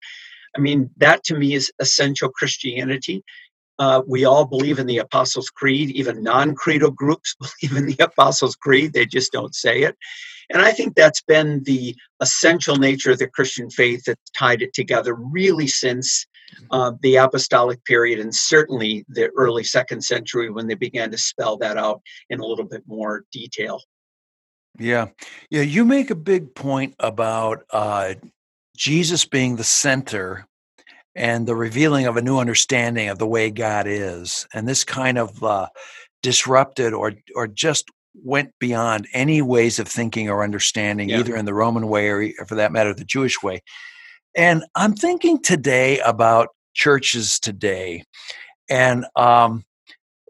I 0.55 0.59
mean, 0.59 0.89
that 0.97 1.23
to 1.25 1.37
me 1.37 1.53
is 1.53 1.71
essential 1.79 2.29
Christianity. 2.29 3.23
Uh, 3.77 4.01
we 4.07 4.25
all 4.25 4.45
believe 4.45 4.77
in 4.77 4.87
the 4.87 4.97
Apostles' 4.97 5.49
Creed. 5.49 5.89
Even 5.91 6.21
non 6.21 6.53
creedal 6.53 6.91
groups 6.91 7.35
believe 7.61 7.77
in 7.77 7.85
the 7.85 8.03
Apostles' 8.03 8.55
Creed. 8.55 8.93
They 8.93 9.05
just 9.05 9.31
don't 9.31 9.55
say 9.55 9.83
it. 9.83 9.95
And 10.51 10.61
I 10.61 10.71
think 10.71 10.95
that's 10.95 11.21
been 11.21 11.63
the 11.63 11.95
essential 12.21 12.75
nature 12.75 13.11
of 13.11 13.19
the 13.19 13.27
Christian 13.27 13.69
faith 13.69 14.03
that's 14.05 14.31
tied 14.37 14.61
it 14.61 14.73
together 14.73 15.13
really 15.13 15.67
since 15.67 16.25
uh, 16.71 16.93
the 17.01 17.17
apostolic 17.17 17.83
period 17.85 18.19
and 18.19 18.33
certainly 18.33 19.05
the 19.09 19.29
early 19.37 19.63
second 19.63 20.03
century 20.03 20.49
when 20.49 20.67
they 20.67 20.73
began 20.73 21.11
to 21.11 21.17
spell 21.17 21.57
that 21.57 21.77
out 21.77 22.01
in 22.31 22.39
a 22.39 22.45
little 22.45 22.65
bit 22.65 22.83
more 22.87 23.25
detail. 23.31 23.81
Yeah. 24.79 25.07
Yeah. 25.49 25.61
You 25.61 25.85
make 25.85 26.09
a 26.09 26.15
big 26.15 26.55
point 26.55 26.95
about 26.99 27.63
uh, 27.71 28.15
Jesus 28.79 29.25
being 29.25 29.57
the 29.57 29.63
center 29.63 30.47
and 31.13 31.45
the 31.45 31.55
revealing 31.55 32.07
of 32.07 32.15
a 32.15 32.21
new 32.21 32.39
understanding 32.39 33.09
of 33.09 33.19
the 33.19 33.27
way 33.27 33.51
God 33.51 33.87
is. 33.87 34.47
And 34.53 34.67
this 34.67 34.85
kind 34.85 35.17
of 35.17 35.43
uh, 35.43 35.67
disrupted 36.23 36.93
or, 36.93 37.13
or 37.35 37.47
just 37.47 37.89
went 38.23 38.53
beyond 38.57 39.05
any 39.13 39.41
ways 39.41 39.79
of 39.79 39.87
thinking 39.87 40.29
or 40.29 40.43
understanding, 40.43 41.09
yeah. 41.09 41.19
either 41.19 41.35
in 41.35 41.43
the 41.43 41.53
Roman 41.53 41.87
way 41.87 42.07
or, 42.07 42.31
or, 42.39 42.45
for 42.45 42.55
that 42.55 42.71
matter, 42.71 42.93
the 42.93 43.03
Jewish 43.03 43.43
way. 43.43 43.61
And 44.35 44.63
I'm 44.75 44.93
thinking 44.93 45.41
today 45.41 45.99
about 45.99 46.47
churches 46.73 47.37
today. 47.37 48.05
And 48.69 49.05
um, 49.17 49.65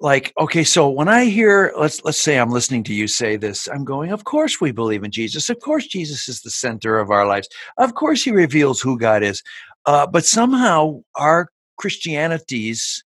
like, 0.02 0.34
okay, 0.40 0.64
so 0.64 0.90
when 0.90 1.10
I 1.10 1.26
hear, 1.26 1.74
let's 1.78 2.04
let's 2.04 2.22
say 2.22 2.40
I'm 2.40 2.52
listening 2.52 2.84
to 2.86 2.94
you 2.94 3.08
say 3.08 3.36
this, 3.36 3.68
I'm 3.68 3.84
going, 3.84 4.12
of 4.12 4.24
course 4.24 4.62
we 4.62 4.72
believe 4.72 5.04
in 5.04 5.12
Jesus. 5.12 5.50
Of 5.50 5.60
course 5.60 5.88
Jesus 5.88 6.30
is 6.30 6.42
the 6.42 6.50
center 6.50 7.00
of 7.00 7.12
our 7.12 7.28
lives. 7.28 7.50
Of 7.78 7.96
course 7.96 8.24
he 8.24 8.32
reveals 8.32 8.80
who 8.80 8.98
God 8.98 9.24
is. 9.24 9.44
Uh, 9.86 10.08
but 10.08 10.26
somehow 10.26 11.02
our 11.16 11.50
Christianities, 11.78 13.04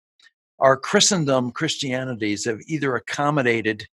our 0.59 0.75
Christendom 0.77 1.51
Christianities 1.51 2.45
have 2.45 2.59
either 2.67 2.95
accommodated 2.95 3.87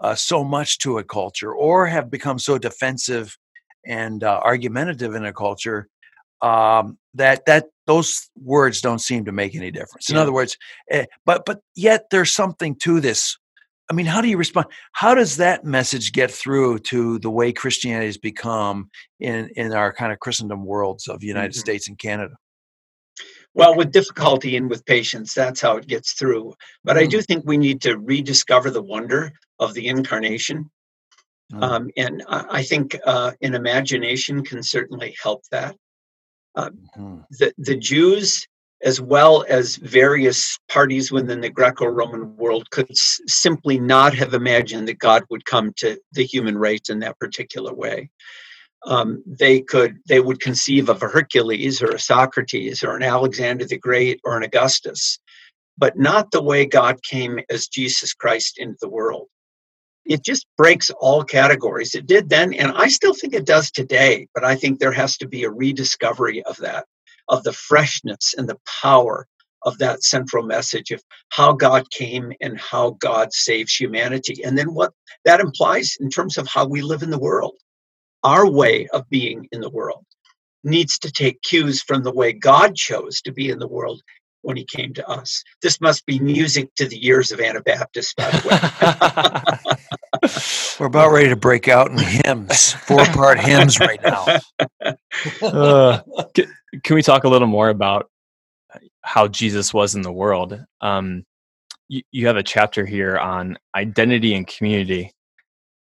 uh, 0.00 0.14
so 0.14 0.44
much 0.44 0.78
to 0.78 0.98
a 0.98 1.04
culture 1.04 1.52
or 1.52 1.86
have 1.86 2.10
become 2.10 2.38
so 2.38 2.56
defensive 2.56 3.36
and 3.84 4.22
uh, 4.22 4.40
argumentative 4.44 5.14
in 5.14 5.24
a 5.24 5.32
culture 5.32 5.88
um, 6.40 6.98
that 7.18 7.44
that 7.46 7.66
those 7.86 8.28
words 8.42 8.80
don't 8.80 9.00
seem 9.00 9.24
to 9.26 9.32
make 9.32 9.54
any 9.54 9.70
difference. 9.70 10.08
In 10.10 10.16
yeah. 10.16 10.22
other 10.22 10.32
words, 10.32 10.56
eh, 10.90 11.06
but 11.24 11.44
but 11.44 11.60
yet 11.76 12.06
there's 12.10 12.32
something 12.32 12.74
to 12.76 13.00
this. 13.00 13.36
I 13.90 13.94
mean, 13.94 14.06
how 14.06 14.20
do 14.20 14.28
you 14.28 14.36
respond? 14.36 14.66
How 14.92 15.14
does 15.14 15.36
that 15.38 15.64
message 15.64 16.12
get 16.12 16.30
through 16.30 16.80
to 16.80 17.18
the 17.20 17.30
way 17.30 17.52
Christianity 17.52 18.06
has 18.06 18.18
become 18.18 18.90
in 19.20 19.50
in 19.56 19.72
our 19.72 19.92
kind 19.92 20.12
of 20.12 20.20
Christendom 20.20 20.64
worlds 20.64 21.08
of 21.08 21.20
the 21.20 21.26
United 21.26 21.52
mm-hmm. 21.52 21.60
States 21.60 21.88
and 21.88 21.98
Canada? 21.98 22.34
Well, 23.54 23.74
with 23.74 23.92
difficulty 23.92 24.56
and 24.56 24.70
with 24.70 24.84
patience, 24.84 25.34
that's 25.34 25.60
how 25.60 25.76
it 25.78 25.86
gets 25.86 26.12
through. 26.12 26.54
But 26.84 26.96
mm. 26.96 27.00
I 27.00 27.06
do 27.06 27.20
think 27.22 27.44
we 27.44 27.56
need 27.56 27.80
to 27.82 27.98
rediscover 27.98 28.70
the 28.70 28.82
wonder 28.82 29.32
of 29.58 29.74
the 29.74 29.88
incarnation. 29.88 30.70
Mm. 31.52 31.62
Um, 31.62 31.90
and 31.96 32.22
I 32.28 32.62
think 32.62 32.96
uh, 33.04 33.32
an 33.40 33.54
imagination 33.54 34.44
can 34.44 34.62
certainly 34.62 35.16
help 35.20 35.42
that. 35.50 35.74
Uh, 36.58 36.70
mm. 36.98 37.24
the, 37.30 37.52
the 37.56 37.76
Jews, 37.76 38.44
as 38.82 39.00
well 39.00 39.44
as 39.48 39.76
various 39.76 40.58
parties 40.68 41.12
within 41.12 41.40
the 41.40 41.50
Greco 41.50 41.86
Roman 41.86 42.36
world, 42.36 42.68
could 42.70 42.90
s- 42.90 43.20
simply 43.26 43.78
not 43.78 44.12
have 44.14 44.34
imagined 44.34 44.88
that 44.88 44.98
God 44.98 45.22
would 45.30 45.44
come 45.44 45.72
to 45.76 46.00
the 46.12 46.24
human 46.24 46.58
race 46.58 46.90
in 46.90 46.98
that 46.98 47.18
particular 47.20 47.72
way. 47.72 48.10
Um, 48.86 49.22
they 49.26 49.60
could 49.60 49.98
they 50.08 50.20
would 50.20 50.40
conceive 50.40 50.88
of 50.88 51.02
a 51.02 51.08
Hercules 51.08 51.80
or 51.80 51.90
a 51.90 51.98
Socrates 52.00 52.82
or 52.82 52.96
an 52.96 53.02
Alexander 53.02 53.64
the 53.64 53.78
Great 53.78 54.20
or 54.24 54.36
an 54.36 54.42
Augustus, 54.42 55.18
but 55.76 55.96
not 55.96 56.30
the 56.32 56.42
way 56.42 56.64
God 56.64 57.02
came 57.04 57.38
as 57.50 57.68
Jesus 57.68 58.14
Christ 58.14 58.58
into 58.58 58.78
the 58.80 58.88
world 58.88 59.28
it 60.08 60.24
just 60.24 60.46
breaks 60.56 60.90
all 60.90 61.22
categories. 61.22 61.94
It 61.94 62.06
did 62.06 62.28
then, 62.30 62.54
and 62.54 62.72
I 62.72 62.88
still 62.88 63.14
think 63.14 63.34
it 63.34 63.46
does 63.46 63.70
today, 63.70 64.26
but 64.34 64.44
I 64.44 64.56
think 64.56 64.78
there 64.78 64.92
has 64.92 65.16
to 65.18 65.28
be 65.28 65.44
a 65.44 65.50
rediscovery 65.50 66.42
of 66.44 66.56
that, 66.58 66.86
of 67.28 67.44
the 67.44 67.52
freshness 67.52 68.34
and 68.36 68.48
the 68.48 68.58
power 68.82 69.26
of 69.64 69.78
that 69.78 70.02
central 70.02 70.44
message 70.44 70.90
of 70.92 71.02
how 71.30 71.52
God 71.52 71.90
came 71.90 72.32
and 72.40 72.58
how 72.58 72.90
God 73.00 73.32
saves 73.32 73.74
humanity. 73.74 74.42
And 74.44 74.56
then 74.56 74.72
what 74.72 74.92
that 75.24 75.40
implies 75.40 75.96
in 76.00 76.08
terms 76.08 76.38
of 76.38 76.48
how 76.48 76.66
we 76.66 76.80
live 76.80 77.02
in 77.02 77.10
the 77.10 77.18
world. 77.18 77.56
Our 78.24 78.50
way 78.50 78.88
of 78.92 79.08
being 79.10 79.46
in 79.52 79.60
the 79.60 79.70
world 79.70 80.04
needs 80.64 80.98
to 81.00 81.10
take 81.10 81.42
cues 81.42 81.82
from 81.82 82.02
the 82.02 82.12
way 82.12 82.32
God 82.32 82.74
chose 82.74 83.20
to 83.22 83.32
be 83.32 83.50
in 83.50 83.58
the 83.58 83.68
world 83.68 84.00
when 84.42 84.56
he 84.56 84.64
came 84.64 84.94
to 84.94 85.08
us. 85.08 85.42
This 85.62 85.80
must 85.80 86.06
be 86.06 86.18
music 86.18 86.74
to 86.76 86.86
the 86.88 87.06
ears 87.06 87.32
of 87.32 87.40
Anabaptists, 87.40 88.14
by 88.14 88.30
the 88.30 88.48
way. 88.48 89.64
We're 90.78 90.86
about 90.86 91.12
ready 91.12 91.28
to 91.28 91.36
break 91.36 91.68
out 91.68 91.90
in 91.90 91.98
hymns, 91.98 92.72
four 92.72 93.04
part 93.06 93.38
hymns 93.44 93.80
right 93.80 94.00
now. 94.02 94.38
Uh, 95.42 96.00
can, 96.34 96.52
can, 96.82 96.94
we 96.94 97.02
talk 97.02 97.24
a 97.24 97.28
little 97.28 97.48
more 97.48 97.68
about 97.68 98.10
how 99.02 99.28
Jesus 99.28 99.74
was 99.74 99.94
in 99.94 100.02
the 100.02 100.12
world? 100.12 100.64
Um, 100.80 101.24
you, 101.88 102.02
you 102.12 102.26
have 102.26 102.36
a 102.36 102.42
chapter 102.42 102.86
here 102.86 103.16
on 103.18 103.58
identity 103.74 104.34
and 104.34 104.46
community. 104.46 105.12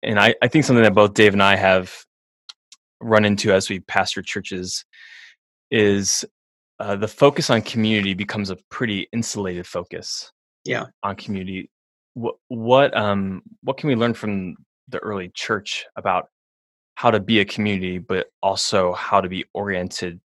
And 0.03 0.19
I, 0.19 0.35
I 0.43 0.49
think 0.49 0.65
something 0.65 0.85
that 0.85 0.95
both 0.95 1.15
Dave 1.15 1.33
and 1.33 1.43
I 1.43 1.57
have 1.57 1.93
run 3.01 3.25
into 3.25 3.53
as 3.53 3.69
we 3.69 3.81
pastor 3.81 4.23
churches 4.23 4.85
is 5.71 6.25
uh, 6.81 6.97
the 6.97 7.09
focus 7.09 7.51
on 7.51 7.63
community 7.63 8.15
becomes 8.15 8.51
a 8.51 8.57
pretty 8.71 9.09
insulated 9.13 9.67
focus. 9.67 10.33
Yeah. 10.65 10.87
On 11.03 11.17
community 11.17 11.71
what 12.19 12.35
what 12.49 12.97
um 12.97 13.43
what 13.63 13.77
can 13.77 13.89
we 13.89 13.95
learn 13.95 14.13
from 14.13 14.57
the 14.89 14.99
early 14.99 15.31
church 15.35 15.87
about 15.97 16.29
how 16.97 17.11
to 17.11 17.21
be 17.21 17.39
a 17.39 17.45
community 17.45 17.99
but 17.99 18.27
also 18.43 18.93
how 18.95 19.21
to 19.21 19.29
be 19.29 19.45
oriented 19.55 20.21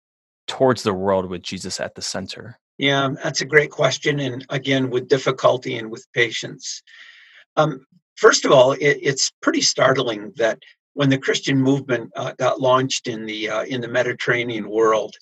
towards 0.48 0.82
the 0.84 0.94
world 0.94 1.30
with 1.30 1.42
jesus 1.42 1.80
at 1.80 1.94
the 1.96 2.02
center? 2.02 2.60
Yeah 2.78 3.10
that's 3.24 3.42
a 3.42 3.46
great 3.46 3.70
question 3.70 4.20
and 4.20 4.46
again 4.50 4.90
with 4.90 5.08
difficulty 5.08 5.78
and 5.78 5.92
with 5.92 6.06
patience. 6.14 6.82
Um, 7.56 7.86
first 8.16 8.46
of 8.46 8.52
all 8.52 8.72
it, 8.74 8.98
it's 9.02 9.32
pretty 9.42 9.62
startling 9.62 10.34
that 10.38 10.58
when 10.94 11.10
the 11.10 11.18
christian 11.18 11.60
movement 11.60 12.12
uh, 12.16 12.34
got 12.40 12.60
launched 12.60 13.08
in 13.08 13.26
the 13.26 13.50
uh, 13.50 13.64
in 13.66 13.82
the 13.82 13.88
mediterranean 13.88 14.68
world 14.70 15.16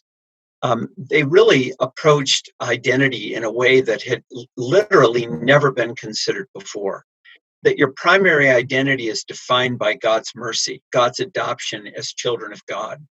um, 0.63 0.89
they 0.97 1.23
really 1.23 1.73
approached 1.79 2.51
identity 2.61 3.35
in 3.35 3.43
a 3.43 3.51
way 3.51 3.81
that 3.81 4.03
had 4.03 4.23
literally 4.57 5.25
never 5.25 5.71
been 5.71 5.95
considered 5.95 6.47
before. 6.53 7.05
That 7.63 7.77
your 7.77 7.93
primary 7.95 8.49
identity 8.49 9.07
is 9.07 9.23
defined 9.23 9.79
by 9.79 9.95
God's 9.95 10.31
mercy, 10.35 10.81
God's 10.91 11.19
adoption 11.19 11.87
as 11.97 12.09
children 12.13 12.53
of 12.53 12.65
God. 12.65 13.05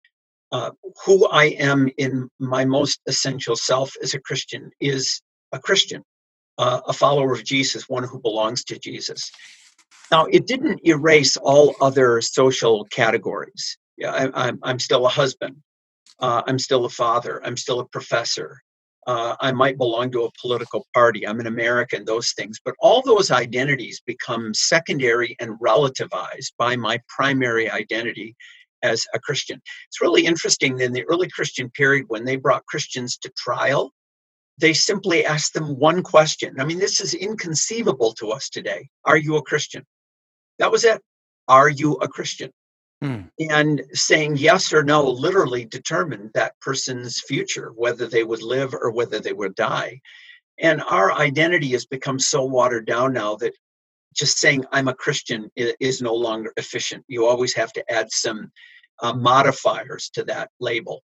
Uh, 0.53 0.71
who 1.05 1.27
I 1.29 1.47
am 1.47 1.91
in 1.99 2.29
my 2.39 2.65
most 2.65 3.01
essential 3.07 3.57
self 3.57 3.95
as 4.03 4.15
a 4.15 4.21
Christian 4.21 4.71
is 4.81 5.21
a 5.53 5.59
Christian, 5.59 6.03
uh, 6.59 6.81
a 6.87 6.93
follower 6.93 7.33
of 7.33 7.45
Jesus, 7.45 7.89
one 7.89 8.05
who 8.05 8.21
belongs 8.21 8.65
to 8.65 8.79
Jesus. 8.79 9.31
Now, 10.11 10.27
it 10.27 10.47
didn't 10.47 10.87
erase 10.87 11.37
all 11.37 11.77
other 11.81 12.21
social 12.21 12.85
categories. 12.87 13.79
Yeah, 13.99 14.31
I, 14.35 14.53
I'm 14.63 14.79
still 14.79 15.07
a 15.07 15.11
husband 15.11 15.57
uh, 16.21 16.43
I'm 16.47 16.59
still 16.59 16.85
a 16.85 16.91
father, 16.91 17.45
I'm 17.45 17.57
still 17.57 17.81
a 17.81 17.89
professor, 17.89 18.61
uh, 19.07 19.37
I 19.41 19.53
might 19.53 19.79
belong 19.79 20.11
to 20.13 20.25
a 20.25 20.31
political 20.41 20.87
party, 20.93 21.27
I'm 21.27 21.39
an 21.39 21.47
American, 21.47 22.05
those 22.05 22.33
things. 22.33 22.59
But 22.65 22.75
all 22.81 23.03
those 23.03 23.31
identities 23.31 24.03
become 24.05 24.53
secondary 24.53 25.37
and 25.39 25.59
relativized 25.61 26.53
by 26.59 26.77
my 26.77 27.01
primary 27.09 27.71
identity 27.71 28.35
as 28.83 29.07
a 29.15 29.21
Christian. 29.21 29.61
It's 29.89 30.01
really 30.01 30.27
interesting 30.27 30.81
in 30.81 30.93
the 30.93 31.05
early 31.05 31.29
Christian 31.29 31.71
period 31.71 32.07
when 32.09 32.25
they 32.25 32.37
brought 32.37 32.67
Christians 32.67 33.17
to 33.19 33.31
trial, 33.37 33.93
they 34.59 34.73
simply 34.73 35.25
asked 35.25 35.55
them 35.55 35.79
one 35.79 36.03
question. 36.03 36.57
I 36.59 36.65
mean, 36.65 36.79
this 36.79 37.01
is 37.01 37.15
inconceivable 37.15 38.15
to 38.15 38.31
us 38.31 38.49
today. 38.49 38.89
Are 39.05 39.17
you 39.17 39.37
a 39.37 39.43
Christian? 39.43 39.85
That 40.59 40.73
was 40.73 40.85
it. 40.85 41.01
Are 41.47 41.69
you 41.69 41.95
a 41.95 42.09
Christian? 42.09 42.51
Hmm. 43.03 43.23
And 43.39 43.83
saying 43.93 44.39
yes 44.39 44.73
or 44.73 44.83
no 44.83 45.03
literally 45.05 45.67
determined 45.67 46.31
that 46.35 46.59
person's 46.61 47.21
future, 47.21 47.73
whether 47.75 48.07
they 48.07 48.25
would 48.25 48.43
live 48.43 48.75
or 48.75 48.91
whether 48.91 49.21
they 49.21 49.35
would 49.35 49.55
die. 49.55 50.01
And 50.59 50.83
our 50.89 51.13
identity 51.13 51.69
has 51.73 51.85
become 51.85 52.19
so 52.19 52.45
watered 52.45 52.87
down 52.87 53.13
now 53.13 53.37
that 53.37 53.53
just 54.15 54.39
saying 54.39 54.65
I'm 54.73 54.89
a 54.89 54.95
Christian 54.95 55.51
is 55.57 56.01
no 56.01 56.15
longer 56.15 56.53
efficient. 56.57 57.05
You 57.07 57.27
always 57.27 57.55
have 57.55 57.73
to 57.75 57.93
add 57.93 58.11
some 58.11 58.51
uh, 59.03 59.13
modifiers 59.13 60.09
to 60.15 60.25
that 60.25 60.51
label. 60.59 61.03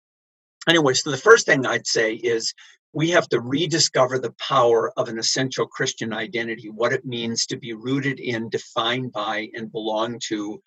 Anyway, 0.67 0.95
so 0.95 1.11
the 1.11 1.17
first 1.17 1.45
thing 1.45 1.67
I'd 1.67 1.85
say 1.85 2.15
is 2.15 2.51
we 2.93 3.11
have 3.11 3.29
to 3.29 3.41
rediscover 3.41 4.17
the 4.17 4.33
power 4.39 4.91
of 4.97 5.09
an 5.09 5.19
essential 5.19 5.67
Christian 5.67 6.13
identity, 6.13 6.69
what 6.69 6.93
it 6.93 7.05
means 7.05 7.45
to 7.47 7.57
be 7.57 7.73
rooted 7.73 8.19
in, 8.19 8.49
defined 8.49 9.11
by, 9.11 9.49
and 9.53 9.71
belong 9.71 10.19
to 10.29 10.59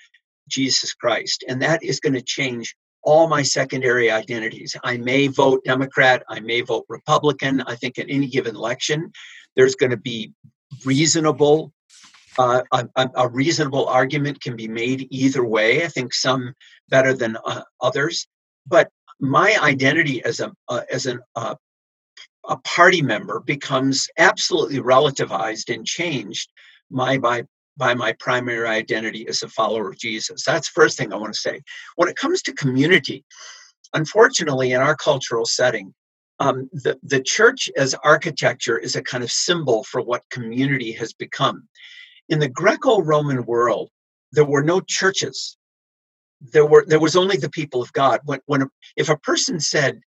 Jesus 0.48 0.94
Christ. 0.94 1.44
And 1.48 1.62
that 1.62 1.82
is 1.82 2.00
going 2.00 2.14
to 2.14 2.22
change 2.22 2.74
all 3.02 3.28
my 3.28 3.42
secondary 3.42 4.10
identities. 4.10 4.76
I 4.84 4.96
may 4.98 5.28
vote 5.28 5.64
Democrat, 5.64 6.22
I 6.28 6.40
may 6.40 6.60
vote 6.62 6.84
Republican. 6.88 7.60
I 7.62 7.74
think 7.76 7.98
in 7.98 8.10
any 8.10 8.26
given 8.26 8.56
election, 8.56 9.12
there's 9.56 9.76
going 9.76 9.90
to 9.90 9.96
be 9.96 10.32
reasonable. 10.84 11.72
Uh, 12.38 12.62
a, 12.72 13.10
a, 13.16 13.28
reasonable 13.28 13.86
argument 13.88 14.40
can 14.40 14.54
be 14.54 14.68
made 14.68 15.08
either 15.10 15.44
way. 15.44 15.84
I 15.84 15.88
think 15.88 16.14
some 16.14 16.54
better 16.88 17.12
than 17.12 17.36
uh, 17.44 17.62
others, 17.80 18.28
but 18.64 18.90
my 19.18 19.58
identity 19.60 20.22
as 20.22 20.38
a 20.38 20.52
uh, 20.68 20.82
as 20.88 21.06
an 21.06 21.18
uh, 21.34 21.56
a 22.48 22.56
party 22.58 23.02
member 23.02 23.40
becomes 23.40 24.08
absolutely 24.18 24.78
relativized 24.78 25.72
and 25.72 25.84
changed 25.84 26.50
my 26.90 27.18
by 27.18 27.44
by 27.78 27.94
my 27.94 28.12
primary 28.14 28.68
identity 28.68 29.26
as 29.28 29.42
a 29.42 29.48
follower 29.48 29.88
of 29.88 29.98
Jesus. 29.98 30.44
That's 30.44 30.68
the 30.68 30.80
first 30.80 30.98
thing 30.98 31.12
I 31.12 31.16
want 31.16 31.32
to 31.32 31.40
say. 31.40 31.62
When 31.96 32.08
it 32.08 32.16
comes 32.16 32.42
to 32.42 32.52
community, 32.52 33.24
unfortunately, 33.94 34.72
in 34.72 34.80
our 34.80 34.96
cultural 34.96 35.46
setting, 35.46 35.94
um, 36.40 36.68
the, 36.72 36.98
the 37.02 37.22
church 37.22 37.70
as 37.76 37.94
architecture 38.04 38.78
is 38.78 38.96
a 38.96 39.02
kind 39.02 39.24
of 39.24 39.30
symbol 39.30 39.84
for 39.84 40.02
what 40.02 40.28
community 40.30 40.92
has 40.92 41.12
become. 41.12 41.68
In 42.28 42.38
the 42.38 42.48
Greco 42.48 43.00
Roman 43.00 43.44
world, 43.44 43.90
there 44.32 44.44
were 44.44 44.62
no 44.62 44.80
churches. 44.80 45.56
There 46.40 46.66
were 46.66 46.84
there 46.86 47.00
was 47.00 47.16
only 47.16 47.36
the 47.36 47.50
people 47.50 47.82
of 47.82 47.92
God. 47.92 48.20
When 48.24 48.40
when 48.46 48.68
if 48.96 49.08
a 49.08 49.16
person 49.16 49.58
said, 49.58 50.00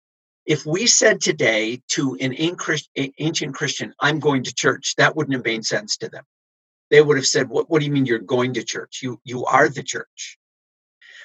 if 0.45 0.65
we 0.65 0.85
said 0.85 1.21
today 1.21 1.81
to 1.89 2.17
an 2.19 2.33
ancient 2.37 3.55
Christian, 3.55 3.93
I'm 3.99 4.19
going 4.19 4.43
to 4.43 4.53
church, 4.53 4.95
that 4.97 5.15
wouldn't 5.15 5.33
have 5.33 5.45
made 5.45 5.65
sense 5.65 5.97
to 5.97 6.09
them. 6.09 6.23
They 6.89 7.01
would 7.01 7.17
have 7.17 7.27
said, 7.27 7.49
what, 7.49 7.69
what 7.69 7.79
do 7.79 7.85
you 7.85 7.91
mean 7.91 8.05
you're 8.05 8.19
going 8.19 8.53
to 8.53 8.63
church? 8.63 8.99
You, 9.01 9.19
you 9.23 9.45
are 9.45 9.69
the 9.69 9.83
church. 9.83 10.37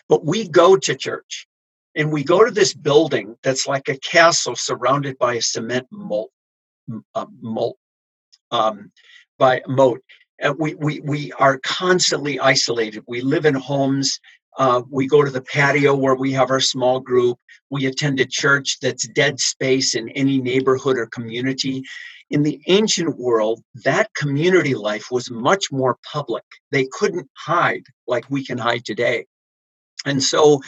But 0.09 0.25
we 0.25 0.49
go 0.49 0.77
to 0.77 0.95
church 0.95 1.47
and 1.95 2.13
we 2.13 2.25
go 2.25 2.45
to 2.45 2.51
this 2.51 2.75
building 2.75 3.37
that's 3.43 3.67
like 3.67 3.89
a 3.89 3.99
castle 3.99 4.57
surrounded 4.57 5.19
by 5.19 5.35
a 5.35 5.43
cement 5.43 5.87
moat, 5.91 6.31
uh, 7.15 7.27
moat 7.41 7.77
um, 8.51 8.93
by 9.39 9.63
moat. 9.67 10.03
And 10.39 10.59
we, 10.59 10.75
we, 10.75 11.01
we 11.01 11.33
are 11.33 11.59
constantly 11.59 12.39
isolated. 12.41 13.05
We 13.07 13.23
live 13.23 13.47
in 13.47 13.55
homes 13.55 14.21
uh, 14.57 14.83
we 14.89 15.07
go 15.07 15.23
to 15.25 15.31
the 15.31 15.43
patio 15.43 15.95
where 15.95 16.15
we 16.15 16.33
have 16.33 16.51
our 16.51 16.61
small 16.61 17.01
group. 17.01 17.39
We 17.71 17.87
attend 17.87 18.21
a 18.21 18.25
church 18.25 18.79
that's 18.81 19.09
dead 19.09 19.41
space 19.41 19.95
in 19.95 20.09
any 20.11 20.41
neighborhood 20.41 20.97
or 20.97 21.07
community. 21.07 21.83
In 22.31 22.43
the 22.43 22.61
ancient 22.67 23.19
world, 23.19 23.63
that 23.85 24.13
community 24.15 24.75
life 24.75 25.09
was 25.11 25.31
much 25.31 25.71
more 25.71 25.99
public. 26.11 26.45
They 26.73 26.87
couldn't 26.91 27.29
hide 27.37 27.85
like 28.07 28.25
we 28.31 28.45
can 28.45 28.59
hide 28.59 28.85
today. 28.85 29.27
And 30.07 30.23
so 30.23 30.61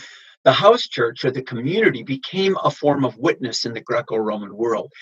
the 0.45 0.53
house 0.53 0.83
church 0.83 1.25
or 1.25 1.31
the 1.31 1.43
community 1.43 2.03
became 2.03 2.57
a 2.63 2.71
form 2.71 3.05
of 3.05 3.17
witness 3.19 3.65
in 3.65 3.73
the 3.73 3.81
Greco 3.81 4.17
Roman 4.17 4.57
world. 4.57 4.93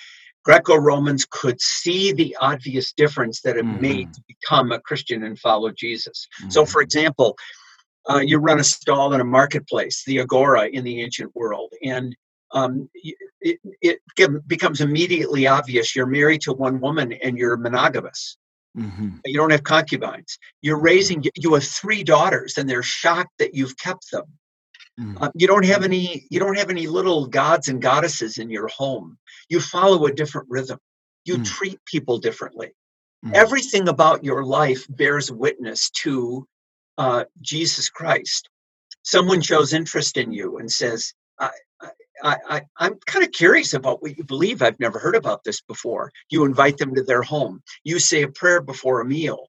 Greco 0.45 0.77
Romans 0.77 1.27
could 1.29 1.61
see 1.61 2.13
the 2.13 2.37
obvious 2.41 2.93
difference 2.93 3.41
that 3.43 3.57
it 3.57 3.65
mm-hmm. 3.65 3.81
made 3.81 4.15
to 4.15 4.23
become 4.29 4.73
a 4.73 4.81
Christian 4.81 5.25
and 5.25 5.39
follow 5.39 5.71
Jesus. 5.71 6.29
Mm-hmm. 6.41 6.51
So, 6.51 6.67
for 6.67 6.83
example, 6.83 7.37
uh, 8.09 8.21
you 8.21 8.39
run 8.39 8.61
a 8.61 8.65
stall 8.65 9.15
in 9.15 9.21
a 9.21 9.25
marketplace, 9.25 10.03
the 10.07 10.21
agora 10.21 10.67
in 10.67 10.85
the 10.85 11.03
ancient 11.03 11.35
world, 11.35 11.73
and 11.83 12.15
um, 12.55 12.89
it, 12.95 13.59
it, 13.83 14.01
becomes 14.47 14.81
immediately 14.81 15.47
obvious 15.47 15.95
you're 15.95 16.07
married 16.07 16.41
to 16.43 16.53
one 16.53 16.81
woman 16.81 17.13
and 17.13 17.37
you're 17.37 17.57
monogamous. 17.57 18.39
Mm-hmm. 18.79 19.19
You 19.27 19.37
don't 19.37 19.51
have 19.51 19.65
concubines. 19.65 20.39
You're 20.63 20.81
raising, 20.81 21.23
you 21.37 21.55
have 21.55 21.65
three 21.65 22.03
daughters, 22.03 22.57
and 22.57 22.69
they're 22.69 22.83
shocked 22.83 23.33
that 23.39 23.55
you've 23.55 23.77
kept 23.77 24.11
them. 24.11 24.25
Mm-hmm. 24.99 25.23
Uh, 25.23 25.31
you 25.35 25.47
don't 25.47 25.65
have 25.65 25.83
any. 25.83 26.25
You 26.31 26.39
don't 26.39 26.57
have 26.57 26.71
any 26.71 26.87
little 26.87 27.27
gods 27.27 27.69
and 27.69 27.83
goddesses 27.83 28.39
in 28.39 28.49
your 28.49 28.69
home. 28.69 29.19
You 29.49 29.61
follow 29.61 30.07
a 30.07 30.13
different 30.13 30.47
rhythm. 30.49 30.79
You 31.25 31.35
mm-hmm. 31.35 31.43
treat 31.45 31.85
people 31.85 32.19
differently. 32.19 32.73
Mm. 33.27 33.35
Everything 33.35 33.89
about 33.89 34.23
your 34.23 34.45
life 34.45 34.87
bears 34.89 35.33
witness 35.33 35.91
to 36.03 36.47
uh, 36.97 37.25
Jesus 37.41 37.89
Christ. 37.89 38.49
Someone 39.03 39.41
shows 39.41 39.73
interest 39.73 40.17
in 40.17 40.31
you 40.33 40.59
and 40.59 40.71
says, 40.71 41.13
I, 41.41 41.51
I, 42.25 42.63
I, 42.79 42.87
am 42.87 42.99
kind 43.07 43.25
of 43.25 43.33
curious 43.33 43.75
about 43.75 44.03
what 44.03 44.17
you 44.17 44.25
believe. 44.25 44.63
I've 44.63 44.81
never 44.81 44.99
heard 44.99 45.15
about 45.15 45.45
this 45.45 45.61
before. 45.61 46.11
You 46.31 46.45
invite 46.45 46.79
them 46.79 46.95
to 46.95 47.03
their 47.03 47.23
home. 47.23 47.63
You 47.85 47.99
say 47.99 48.23
a 48.23 48.29
prayer 48.29 48.63
before 48.63 49.01
a 49.01 49.05
meal. 49.05 49.49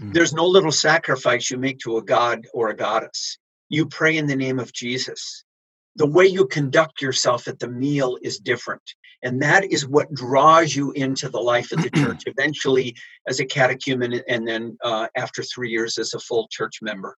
Mm. 0.00 0.12
There's 0.12 0.34
no 0.34 0.44
little 0.44 0.72
sacrifice 0.72 1.50
you 1.50 1.58
make 1.58 1.78
to 1.80 1.96
a 1.96 2.02
god 2.02 2.46
or 2.52 2.70
a 2.70 2.76
goddess. 2.76 3.38
You 3.68 3.86
pray 3.86 4.16
in 4.16 4.26
the 4.26 4.36
name 4.36 4.58
of 4.58 4.72
Jesus. 4.72 5.44
The 5.94 6.06
way 6.06 6.26
you 6.26 6.46
conduct 6.46 7.00
yourself 7.00 7.46
at 7.46 7.60
the 7.60 7.68
meal 7.68 8.18
is 8.22 8.38
different. 8.38 8.82
And 9.22 9.40
that 9.42 9.64
is 9.72 9.86
what 9.86 10.12
draws 10.12 10.74
you 10.74 10.92
into 10.92 11.28
the 11.28 11.40
life 11.40 11.72
of 11.72 11.82
the 11.82 11.90
church, 11.90 12.22
eventually 12.26 12.96
as 13.28 13.40
a 13.40 13.46
catechumen, 13.46 14.22
and 14.28 14.46
then 14.46 14.76
uh, 14.82 15.08
after 15.16 15.42
three 15.42 15.70
years 15.70 15.98
as 15.98 16.14
a 16.14 16.20
full 16.20 16.48
church 16.50 16.78
member. 16.82 17.16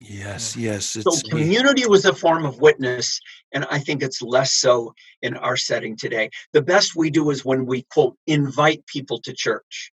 Yes, 0.00 0.56
yes. 0.56 0.86
so 0.86 1.10
community 1.28 1.86
was 1.86 2.04
a 2.04 2.14
form 2.14 2.44
of 2.44 2.60
witness, 2.60 3.20
and 3.52 3.66
I 3.70 3.80
think 3.80 4.02
it's 4.02 4.22
less 4.22 4.52
so 4.52 4.94
in 5.22 5.36
our 5.36 5.56
setting 5.56 5.96
today. 5.96 6.30
The 6.52 6.62
best 6.62 6.94
we 6.94 7.10
do 7.10 7.30
is 7.30 7.44
when 7.44 7.66
we, 7.66 7.82
quote, 7.90 8.16
invite 8.26 8.86
people 8.86 9.20
to 9.22 9.32
church. 9.32 9.90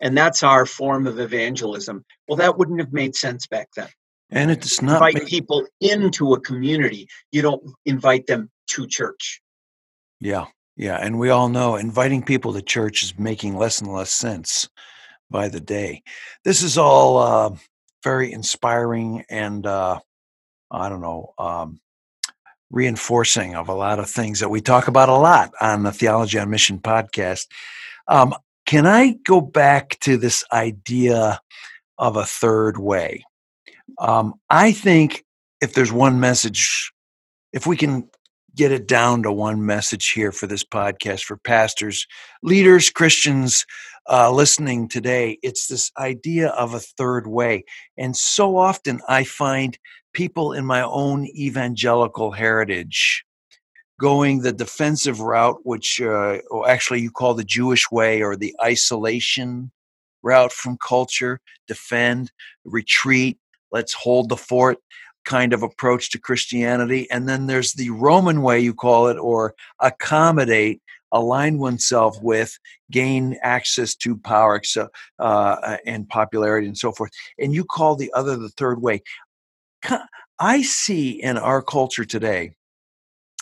And 0.00 0.16
that's 0.16 0.42
our 0.42 0.64
form 0.64 1.06
of 1.06 1.20
evangelism. 1.20 2.04
Well, 2.28 2.36
that 2.36 2.56
wouldn't 2.56 2.80
have 2.80 2.92
made 2.92 3.14
sense 3.14 3.46
back 3.46 3.68
then. 3.76 3.88
And 4.30 4.50
it's 4.50 4.82
not 4.82 4.94
invite 4.94 5.14
make- 5.14 5.26
people 5.26 5.66
into 5.80 6.32
a 6.32 6.40
community. 6.40 7.06
You 7.30 7.42
don't 7.42 7.62
invite 7.84 8.26
them 8.26 8.50
to 8.70 8.86
church. 8.86 9.40
Yeah. 10.20 10.46
Yeah, 10.78 10.96
and 10.96 11.18
we 11.18 11.30
all 11.30 11.48
know 11.48 11.76
inviting 11.76 12.22
people 12.22 12.52
to 12.52 12.60
church 12.60 13.02
is 13.02 13.18
making 13.18 13.56
less 13.56 13.80
and 13.80 13.90
less 13.90 14.10
sense 14.10 14.68
by 15.30 15.48
the 15.48 15.60
day. 15.60 16.02
This 16.44 16.62
is 16.62 16.76
all 16.76 17.16
uh, 17.16 17.56
very 18.06 18.32
inspiring 18.32 19.24
and 19.28 19.66
uh, 19.66 19.98
I 20.70 20.88
don't 20.88 21.00
know, 21.00 21.34
um, 21.38 21.80
reinforcing 22.70 23.56
of 23.56 23.68
a 23.68 23.74
lot 23.74 23.98
of 23.98 24.08
things 24.08 24.38
that 24.38 24.48
we 24.48 24.60
talk 24.60 24.86
about 24.86 25.08
a 25.08 25.16
lot 25.16 25.50
on 25.60 25.82
the 25.82 25.90
Theology 25.90 26.38
on 26.38 26.48
Mission 26.48 26.78
podcast. 26.78 27.48
Um, 28.06 28.32
can 28.64 28.86
I 28.86 29.16
go 29.26 29.40
back 29.40 29.98
to 30.02 30.16
this 30.16 30.44
idea 30.52 31.40
of 31.98 32.16
a 32.16 32.24
third 32.24 32.78
way? 32.78 33.24
Um, 33.98 34.34
I 34.50 34.70
think 34.70 35.24
if 35.60 35.74
there's 35.74 35.90
one 35.90 36.20
message, 36.20 36.92
if 37.52 37.66
we 37.66 37.76
can 37.76 38.08
get 38.54 38.70
it 38.70 38.86
down 38.86 39.24
to 39.24 39.32
one 39.32 39.66
message 39.66 40.10
here 40.10 40.30
for 40.30 40.46
this 40.46 40.62
podcast 40.62 41.24
for 41.24 41.38
pastors, 41.38 42.06
leaders, 42.44 42.88
Christians 42.88 43.66
uh, 44.10 44.30
listening 44.30 44.88
today. 44.88 45.38
It's 45.42 45.66
this 45.66 45.90
idea 45.98 46.48
of 46.48 46.74
a 46.74 46.80
third 46.80 47.26
way. 47.26 47.64
And 47.96 48.16
so 48.16 48.56
often 48.56 49.00
I 49.08 49.24
find 49.24 49.78
people 50.12 50.52
in 50.52 50.64
my 50.64 50.82
own 50.82 51.26
evangelical 51.26 52.32
heritage 52.32 53.24
going 54.00 54.40
the 54.40 54.52
defensive 54.52 55.20
route, 55.20 55.58
which 55.64 56.00
uh, 56.00 56.38
actually 56.66 57.00
you 57.00 57.10
call 57.10 57.34
the 57.34 57.44
Jewish 57.44 57.90
way 57.90 58.22
or 58.22 58.36
the 58.36 58.54
isolation 58.62 59.70
route 60.22 60.52
from 60.52 60.76
culture, 60.86 61.40
defend, 61.66 62.30
retreat, 62.64 63.38
let's 63.72 63.94
hold 63.94 64.28
the 64.28 64.36
fort 64.36 64.78
kind 65.24 65.52
of 65.52 65.62
approach 65.62 66.10
to 66.10 66.18
Christianity. 66.18 67.10
And 67.10 67.28
then 67.28 67.46
there's 67.46 67.72
the 67.72 67.90
Roman 67.90 68.42
way, 68.42 68.60
you 68.60 68.74
call 68.74 69.08
it, 69.08 69.18
or 69.18 69.54
accommodate, 69.80 70.80
align 71.12 71.58
oneself 71.58 72.20
with, 72.22 72.58
gain 72.90 73.36
access 73.42 73.94
to 73.96 74.16
power 74.18 74.60
uh, 75.18 75.76
and 75.86 76.08
popularity 76.08 76.66
and 76.66 76.78
so 76.78 76.92
forth. 76.92 77.10
And 77.38 77.54
you 77.54 77.64
call 77.64 77.96
the 77.96 78.12
other 78.14 78.36
the 78.36 78.50
third 78.50 78.82
way. 78.82 79.02
I 80.38 80.62
see 80.62 81.22
in 81.22 81.38
our 81.38 81.62
culture 81.62 82.04
today, 82.04 82.56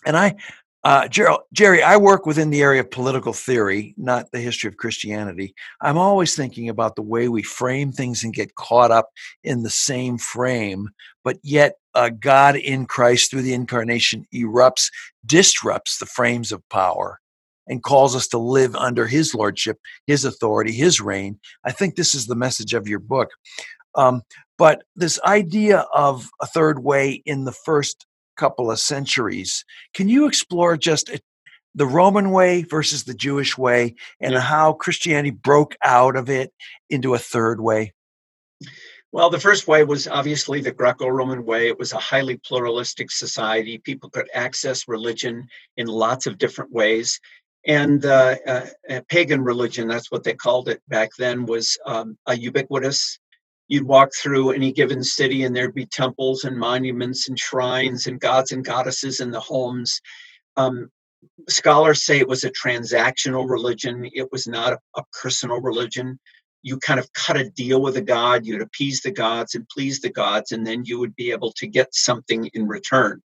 and 0.07 0.17
I, 0.17 0.37
uh, 0.85 1.09
Gerald, 1.09 1.41
Jerry, 1.53 1.83
I 1.83 1.97
work 1.97 2.27
within 2.27 2.51
the 2.51 2.61
area 2.61 2.81
of 2.81 2.91
political 2.91 3.33
theory, 3.33 3.95
not 3.97 4.31
the 4.31 4.41
history 4.41 4.69
of 4.69 4.77
Christianity. 4.77 5.55
I'm 5.81 5.97
always 5.97 6.37
thinking 6.37 6.69
about 6.69 6.95
the 6.95 7.03
way 7.03 7.29
we 7.29 7.43
frame 7.43 7.91
things 7.91 8.23
and 8.23 8.35
get 8.35 8.55
caught 8.55 8.91
up 8.91 9.09
in 9.43 9.63
the 9.63 9.71
same 9.71 10.19
frame, 10.19 10.91
but 11.25 11.39
yet 11.43 11.77
uh, 11.95 12.11
God 12.11 12.57
in 12.57 12.85
Christ 12.85 13.31
through 13.31 13.43
the 13.43 13.55
incarnation 13.55 14.27
erupts, 14.35 14.91
disrupts 15.25 15.99
the 15.99 16.07
frames 16.07 16.53
of 16.53 16.69
power 16.69 17.19
and 17.67 17.83
calls 17.83 18.15
us 18.15 18.29
to 18.29 18.39
live 18.39 18.75
under 18.77 19.07
his 19.07 19.35
lordship, 19.35 19.79
his 20.07 20.25
authority, 20.25 20.73
his 20.73 21.01
reign. 21.01 21.39
I 21.65 21.73
think 21.73 21.97
this 21.97 22.15
is 22.15 22.27
the 22.27 22.37
message 22.37 22.75
of 22.75 22.89
your 22.89 22.99
book. 22.99 23.31
Um, 23.95 24.23
but 24.59 24.85
this 24.97 25.21
idea 25.23 25.87
of 25.95 26.29
a 26.41 26.47
third 26.47 26.83
way 26.83 27.23
in 27.25 27.45
the 27.45 27.53
first 27.53 28.07
couple 28.37 28.71
of 28.71 28.79
centuries, 28.79 29.65
can 29.95 30.09
you 30.09 30.27
explore 30.27 30.77
just 30.77 31.11
the 31.75 31.87
Roman 31.87 32.31
way 32.31 32.63
versus 32.63 33.05
the 33.05 33.15
Jewish 33.15 33.59
way 33.59 33.95
and 34.21 34.35
yeah. 34.35 34.41
how 34.41 34.75
Christianity 34.75 35.31
broke 35.31 35.77
out 35.83 36.17
of 36.17 36.31
it 36.31 36.53
into 36.89 37.15
a 37.15 37.19
third 37.19 37.61
way? 37.61 37.93
Well, 39.13 39.31
the 39.31 39.39
first 39.39 39.69
way 39.69 39.85
was 39.85 40.09
obviously 40.09 40.61
the 40.61 40.73
Greco 40.73 41.07
Roman 41.07 41.45
way. 41.45 41.69
It 41.69 41.79
was 41.79 41.93
a 41.93 41.99
highly 41.99 42.37
pluralistic 42.37 43.13
society. 43.13 43.79
People 43.79 44.11
could 44.11 44.29
access 44.35 44.89
religion 44.89 45.47
in 45.77 45.87
lots 45.87 46.27
of 46.27 46.39
different 46.39 46.73
ways. 46.73 47.21
And 47.67 48.05
uh, 48.05 48.37
uh, 48.47 49.01
pagan 49.09 49.43
religion, 49.43 49.89
that's 49.89 50.11
what 50.11 50.23
they 50.23 50.35
called 50.35 50.69
it 50.69 50.83
back 50.89 51.11
then, 51.19 51.47
was 51.47 51.79
um, 51.87 52.19
a 52.27 52.37
ubiquitous. 52.37 53.19
You'd 53.69 53.85
walk 53.85 54.11
through 54.21 54.51
any 54.51 54.71
given 54.73 55.03
city 55.03 55.45
and 55.45 55.57
there'd 55.57 55.75
be 55.75 55.87
temples 55.87 56.45
and 56.45 56.59
monuments 56.59 57.29
and 57.29 57.39
shrines 57.39 58.07
and 58.07 58.21
gods 58.21 58.53
and 58.53 58.63
goddesses 58.63 59.21
in 59.21 59.31
the 59.31 59.41
homes. 59.41 59.99
Um, 60.57 60.91
scholars 61.49 62.05
say 62.05 62.19
it 62.19 62.29
was 62.29 62.45
a 62.45 62.51
transactional 62.51 63.49
religion, 63.49 64.09
it 64.13 64.31
was 64.31 64.47
not 64.47 64.75
a, 64.75 64.79
a 64.97 65.03
personal 65.23 65.61
religion. 65.61 66.19
You 66.63 66.79
kind 66.79 67.01
of 67.01 67.11
cut 67.15 67.39
a 67.39 67.51
deal 67.51 67.81
with 67.81 67.97
a 67.97 68.03
god, 68.03 68.45
you'd 68.45 68.63
appease 68.63 69.01
the 69.01 69.11
gods 69.11 69.55
and 69.55 69.67
please 69.69 70.01
the 70.01 70.11
gods, 70.11 70.53
and 70.53 70.67
then 70.67 70.83
you 70.85 70.99
would 70.99 71.15
be 71.17 71.31
able 71.31 71.53
to 71.53 71.67
get 71.67 71.95
something 71.95 72.47
in 72.53 72.67
return. 72.67 73.23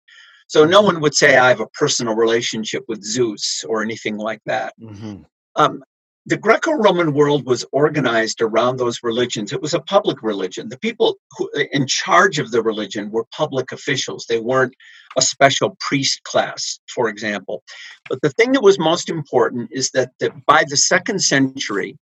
So 0.47 0.65
no 0.65 0.83
one 0.83 1.01
would 1.01 1.15
say 1.15 1.37
I 1.37 1.49
have 1.49 1.61
a 1.61 1.67
personal 1.69 2.15
relationship 2.15 2.85
with 2.89 3.03
Zeus 3.03 3.65
or 3.69 3.83
anything 3.83 4.17
like 4.17 4.41
that. 4.47 4.75
Mm-hmm. 4.81 5.23
Um, 5.57 5.83
the 6.27 6.37
Greco 6.39 6.73
Roman 6.73 7.13
world 7.13 7.45
was 7.45 7.67
organized 7.73 8.41
around 8.41 8.79
those 8.79 9.01
religions. 9.03 9.53
It 9.53 9.61
was 9.61 9.75
a 9.75 9.81
public 9.81 10.23
religion. 10.23 10.71
The 10.71 10.79
people 10.79 11.17
who, 11.37 11.51
in 11.73 11.87
charge 11.87 12.39
of 12.39 12.51
the 12.51 12.63
religion 12.63 13.11
were 13.11 13.27
public 13.31 13.73
officials. 13.73 14.25
They 14.27 14.41
weren't 14.41 14.75
a 15.19 15.23
special 15.23 15.77
priest 15.81 16.23
class, 16.23 16.79
for 16.89 17.09
example. 17.11 17.63
But 18.09 18.23
the 18.23 18.31
thing 18.31 18.53
that 18.53 18.63
was 18.63 18.79
most 18.79 19.11
important 19.11 19.69
is 19.71 19.91
that, 19.91 20.13
that 20.21 20.33
by 20.47 20.65
the 20.67 20.79
second 20.79 21.21
century, 21.23 21.99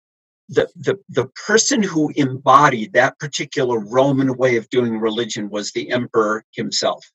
the, 0.50 0.67
the, 0.76 0.97
the 1.10 1.28
person 1.45 1.84
who 1.84 2.12
embodied 2.15 2.93
that 2.93 3.19
particular 3.19 3.80
Roman 3.80 4.36
way 4.36 4.56
of 4.56 4.69
doing 4.69 4.97
religion 4.97 5.50
was 5.50 5.71
the 5.71 5.91
emperor 5.91 6.43
himself. 6.54 7.06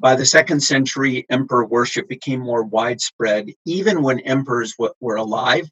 By 0.00 0.16
the 0.16 0.24
second 0.24 0.60
century, 0.60 1.26
emperor 1.28 1.66
worship 1.66 2.08
became 2.08 2.40
more 2.40 2.62
widespread, 2.62 3.50
even 3.66 4.02
when 4.02 4.20
emperors 4.20 4.74
w- 4.78 4.94
were 4.98 5.16
alive. 5.16 5.68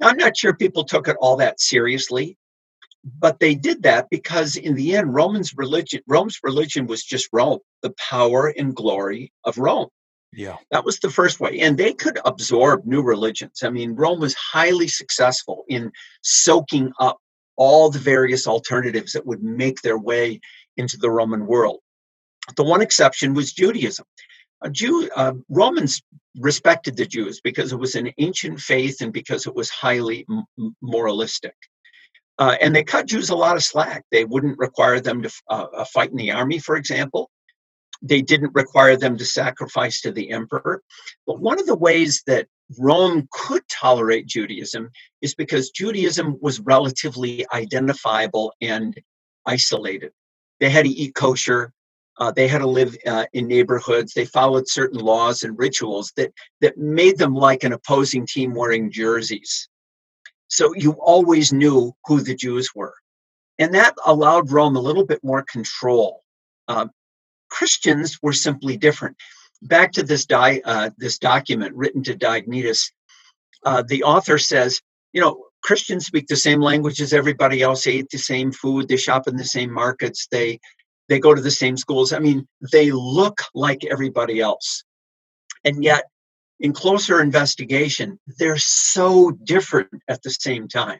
Now, 0.00 0.08
I'm 0.08 0.16
not 0.16 0.36
sure 0.36 0.54
people 0.54 0.84
took 0.84 1.06
it 1.06 1.16
all 1.20 1.36
that 1.36 1.60
seriously, 1.60 2.38
but 3.04 3.40
they 3.40 3.54
did 3.54 3.82
that 3.82 4.08
because 4.10 4.56
in 4.56 4.74
the 4.74 4.96
end, 4.96 5.14
Roman's 5.14 5.54
religion, 5.54 6.00
Rome's 6.06 6.38
religion 6.42 6.86
was 6.86 7.04
just 7.04 7.28
Rome, 7.30 7.58
the 7.82 7.92
power 8.10 8.48
and 8.56 8.74
glory 8.74 9.32
of 9.44 9.58
Rome. 9.58 9.88
Yeah. 10.32 10.56
That 10.70 10.84
was 10.84 10.98
the 11.00 11.10
first 11.10 11.38
way. 11.38 11.60
And 11.60 11.76
they 11.76 11.92
could 11.92 12.18
absorb 12.24 12.86
new 12.86 13.02
religions. 13.02 13.60
I 13.62 13.70
mean, 13.70 13.94
Rome 13.94 14.20
was 14.20 14.34
highly 14.34 14.88
successful 14.88 15.64
in 15.68 15.92
soaking 16.22 16.92
up 17.00 17.18
all 17.56 17.90
the 17.90 17.98
various 17.98 18.46
alternatives 18.46 19.12
that 19.12 19.26
would 19.26 19.42
make 19.42 19.82
their 19.82 19.98
way 19.98 20.40
into 20.76 20.96
the 20.96 21.10
Roman 21.10 21.46
world. 21.46 21.80
The 22.56 22.64
one 22.64 22.82
exception 22.82 23.34
was 23.34 23.52
Judaism. 23.52 24.06
A 24.62 24.70
Jew, 24.70 25.08
uh, 25.14 25.34
Romans 25.48 26.02
respected 26.38 26.96
the 26.96 27.06
Jews 27.06 27.40
because 27.42 27.72
it 27.72 27.78
was 27.78 27.94
an 27.94 28.12
ancient 28.18 28.60
faith 28.60 29.00
and 29.00 29.12
because 29.12 29.46
it 29.46 29.54
was 29.54 29.70
highly 29.70 30.26
m- 30.30 30.76
moralistic. 30.82 31.54
Uh, 32.38 32.56
and 32.60 32.74
they 32.74 32.84
cut 32.84 33.06
Jews 33.06 33.30
a 33.30 33.36
lot 33.36 33.56
of 33.56 33.64
slack. 33.64 34.04
They 34.10 34.24
wouldn't 34.24 34.58
require 34.58 35.00
them 35.00 35.22
to 35.22 35.30
uh, 35.50 35.66
uh, 35.78 35.84
fight 35.86 36.10
in 36.10 36.16
the 36.16 36.32
army, 36.32 36.58
for 36.58 36.76
example. 36.76 37.30
They 38.02 38.22
didn't 38.22 38.54
require 38.54 38.96
them 38.96 39.18
to 39.18 39.24
sacrifice 39.24 40.02
to 40.02 40.12
the 40.12 40.30
emperor. 40.30 40.82
But 41.26 41.40
one 41.40 41.60
of 41.60 41.66
the 41.66 41.76
ways 41.76 42.22
that 42.26 42.48
Rome 42.78 43.28
could 43.32 43.62
tolerate 43.68 44.26
Judaism 44.26 44.90
is 45.22 45.34
because 45.34 45.70
Judaism 45.70 46.38
was 46.40 46.60
relatively 46.60 47.46
identifiable 47.52 48.52
and 48.60 48.96
isolated. 49.46 50.12
They 50.60 50.70
had 50.70 50.84
to 50.84 50.90
eat 50.90 51.14
kosher, 51.14 51.72
uh, 52.18 52.32
they 52.32 52.48
had 52.48 52.58
to 52.58 52.66
live 52.66 52.96
uh, 53.06 53.26
in 53.32 53.46
neighborhoods. 53.46 54.12
They 54.12 54.24
followed 54.24 54.68
certain 54.68 55.00
laws 55.00 55.42
and 55.42 55.58
rituals 55.58 56.12
that 56.16 56.32
that 56.60 56.76
made 56.76 57.18
them 57.18 57.34
like 57.34 57.64
an 57.64 57.72
opposing 57.72 58.26
team 58.26 58.54
wearing 58.54 58.90
jerseys. 58.90 59.68
So 60.48 60.74
you 60.74 60.92
always 60.92 61.52
knew 61.52 61.92
who 62.06 62.20
the 62.20 62.34
Jews 62.34 62.70
were, 62.74 62.94
and 63.58 63.74
that 63.74 63.94
allowed 64.06 64.50
Rome 64.50 64.76
a 64.76 64.80
little 64.80 65.06
bit 65.06 65.22
more 65.22 65.42
control. 65.42 66.22
Uh, 66.66 66.88
Christians 67.50 68.18
were 68.22 68.32
simply 68.32 68.76
different. 68.76 69.16
Back 69.62 69.92
to 69.92 70.02
this 70.02 70.26
di- 70.26 70.62
uh, 70.64 70.90
this 70.98 71.18
document 71.18 71.74
written 71.74 72.02
to 72.04 72.16
Diognetus, 72.16 72.92
uh, 73.64 73.82
the 73.86 74.04
author 74.04 74.38
says, 74.38 74.80
you 75.12 75.20
know, 75.20 75.44
Christians 75.62 76.06
speak 76.06 76.26
the 76.28 76.36
same 76.36 76.60
language 76.60 77.00
as 77.00 77.12
everybody 77.12 77.62
else. 77.62 77.84
They 77.84 77.94
eat 77.94 78.10
the 78.10 78.18
same 78.18 78.52
food. 78.52 78.88
They 78.88 78.96
shop 78.96 79.26
in 79.28 79.36
the 79.36 79.44
same 79.44 79.72
markets. 79.72 80.28
They 80.30 80.60
they 81.08 81.18
go 81.18 81.34
to 81.34 81.40
the 81.40 81.50
same 81.50 81.76
schools. 81.76 82.12
I 82.12 82.18
mean, 82.18 82.46
they 82.72 82.90
look 82.90 83.42
like 83.54 83.84
everybody 83.84 84.40
else. 84.40 84.84
And 85.64 85.82
yet, 85.82 86.04
in 86.60 86.72
closer 86.72 87.20
investigation, 87.20 88.18
they're 88.38 88.58
so 88.58 89.30
different 89.30 89.90
at 90.08 90.22
the 90.22 90.30
same 90.30 90.68
time. 90.68 90.98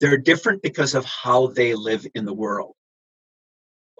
They're 0.00 0.18
different 0.18 0.62
because 0.62 0.94
of 0.94 1.04
how 1.04 1.48
they 1.48 1.74
live 1.74 2.06
in 2.14 2.24
the 2.24 2.34
world. 2.34 2.74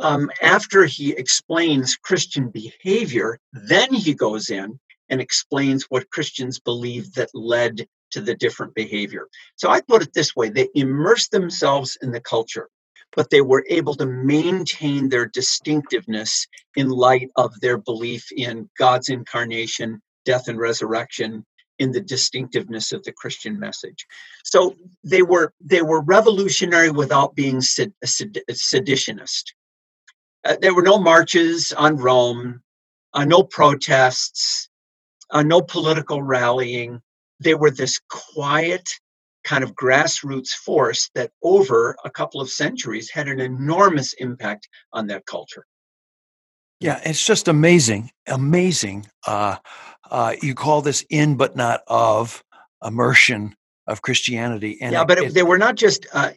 Um, 0.01 0.31
after 0.43 0.87
he 0.87 1.13
explains 1.13 1.97
Christian 1.97 2.51
behavior, 2.51 3.39
then 3.53 3.93
he 3.95 4.15
goes 4.15 4.51
in 4.51 4.79
and 5.09 5.21
explains 5.21 5.85
what 5.85 6.11
Christians 6.11 6.59
believe 6.59 7.13
that 7.15 7.31
led 7.33 7.87
to 8.11 8.21
the 8.21 8.35
different 8.35 8.75
behavior. 8.75 9.29
So 9.57 9.71
I 9.71 9.81
put 9.83 10.03
it 10.03 10.13
this 10.13 10.35
way 10.35 10.49
they 10.49 10.69
immerse 10.75 11.29
themselves 11.29 11.97
in 12.03 12.11
the 12.11 12.21
culture 12.21 12.69
but 13.17 13.31
they 13.31 13.41
were 13.41 13.65
able 13.69 13.95
to 13.95 14.07
maintain 14.07 15.09
their 15.09 15.27
distinctiveness 15.27 16.47
in 16.77 16.89
light 16.89 17.31
of 17.37 17.59
their 17.61 17.79
belief 17.79 18.27
in 18.37 18.69
God's 18.79 19.09
incarnation, 19.09 20.01
death, 20.25 20.49
and 20.49 20.59
resurrection 20.59 21.45
in 21.79 21.93
the 21.93 22.01
distinctiveness 22.01 22.93
of 22.93 23.03
the 23.05 23.13
Christian 23.13 23.59
message. 23.59 24.07
So 24.45 24.75
they 25.03 25.23
were 25.23 25.53
they 25.61 25.83
were 25.83 26.03
revolutionary 26.03 26.91
without 26.91 27.35
being 27.35 27.61
sed, 27.61 27.93
sed, 28.05 28.39
seditionist. 28.51 29.45
Uh, 30.45 30.57
there 30.61 30.75
were 30.75 30.83
no 30.83 30.99
marches 30.99 31.73
on 31.73 31.97
Rome, 31.97 32.63
uh, 33.15 33.25
no 33.25 33.43
protests, 33.43 34.69
uh, 35.31 35.43
no 35.43 35.63
political 35.63 36.23
rallying. 36.23 37.01
They 37.41 37.55
were 37.55 37.71
this 37.71 38.01
quiet, 38.11 38.89
kind 39.45 39.63
of 39.63 39.75
grassroots 39.75 40.51
force 40.51 41.11
that 41.15 41.31
over 41.43 41.97
a 42.05 42.11
couple 42.11 42.41
of 42.41 42.49
centuries 42.49 43.11
had 43.11 43.29
an 43.29 43.41
enormous 43.41 44.15
impact 44.15 44.69
on 44.93 45.07
that 45.09 45.27
culture. 45.27 45.67
Yeah, 46.81 47.01
it's 47.05 47.25
just 47.25 47.49
amazing, 47.49 48.11
amazing. 48.27 49.07
Uh, 49.27 49.57
uh, 50.11 50.35
you 50.43 50.55
call 50.55 50.83
this 50.83 51.05
in 51.09 51.37
but 51.37 51.57
not 51.57 51.83
of 51.87 52.43
immersion 52.85 53.55
of 53.87 54.03
Christianity, 54.03 54.79
and 54.81 54.93
yeah, 54.93 55.05
but 55.05 55.19
it, 55.19 55.35
they 55.35 55.43
were 55.43 55.59
not 55.59 55.77
just 55.77 56.07
uh, 56.13 56.33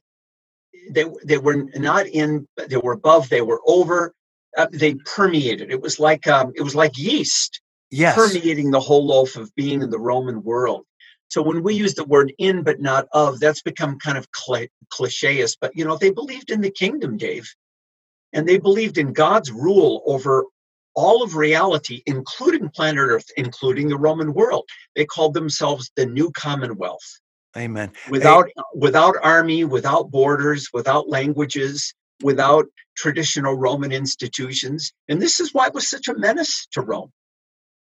they 0.91 1.05
they 1.25 1.37
were 1.37 1.65
not 1.75 2.07
in, 2.07 2.47
they 2.69 2.77
were 2.77 2.93
above, 2.93 3.29
they 3.29 3.41
were 3.41 3.61
over. 3.65 4.13
Uh, 4.57 4.67
they 4.71 4.95
permeated. 5.05 5.69
It 5.69 5.81
was 5.81 5.99
like 5.99 6.27
um, 6.27 6.51
it 6.55 6.61
was 6.61 6.75
like 6.75 6.97
yeast 6.97 7.61
yes. 7.91 8.15
permeating 8.15 8.71
the 8.71 8.79
whole 8.79 9.05
loaf 9.05 9.35
of 9.35 9.53
being 9.55 9.81
in 9.81 9.89
the 9.89 9.99
Roman 9.99 10.43
world. 10.43 10.85
So 11.29 11.41
when 11.41 11.63
we 11.63 11.75
use 11.75 11.93
the 11.93 12.05
word 12.05 12.33
in 12.37 12.63
but 12.63 12.79
not 12.79 13.07
of, 13.11 13.39
that's 13.39 13.61
become 13.61 13.99
kind 13.99 14.17
of 14.17 14.27
cl- 14.35 14.67
clicheist. 14.89 15.57
But 15.59 15.75
you 15.75 15.85
know, 15.85 15.97
they 15.97 16.11
believed 16.11 16.51
in 16.51 16.61
the 16.61 16.71
kingdom, 16.71 17.17
Dave, 17.17 17.53
and 18.33 18.47
they 18.47 18.57
believed 18.57 18.97
in 18.97 19.13
God's 19.13 19.51
rule 19.51 20.03
over 20.05 20.45
all 20.95 21.21
of 21.21 21.35
reality, 21.35 22.01
including 22.05 22.69
planet 22.69 23.07
Earth, 23.07 23.27
including 23.37 23.87
the 23.87 23.97
Roman 23.97 24.33
world. 24.33 24.67
They 24.95 25.05
called 25.05 25.33
themselves 25.33 25.91
the 25.95 26.05
New 26.05 26.31
Commonwealth. 26.31 27.19
Amen. 27.55 27.91
Without 28.09 28.47
hey. 28.47 28.63
without 28.75 29.15
army, 29.21 29.63
without 29.63 30.11
borders, 30.11 30.69
without 30.73 31.09
languages, 31.09 31.93
without 32.23 32.65
traditional 32.95 33.55
Roman 33.55 33.91
institutions. 33.91 34.91
And 35.07 35.21
this 35.21 35.39
is 35.39 35.53
why 35.53 35.67
it 35.67 35.73
was 35.73 35.89
such 35.89 36.07
a 36.07 36.17
menace 36.17 36.67
to 36.71 36.81
Rome. 36.81 37.11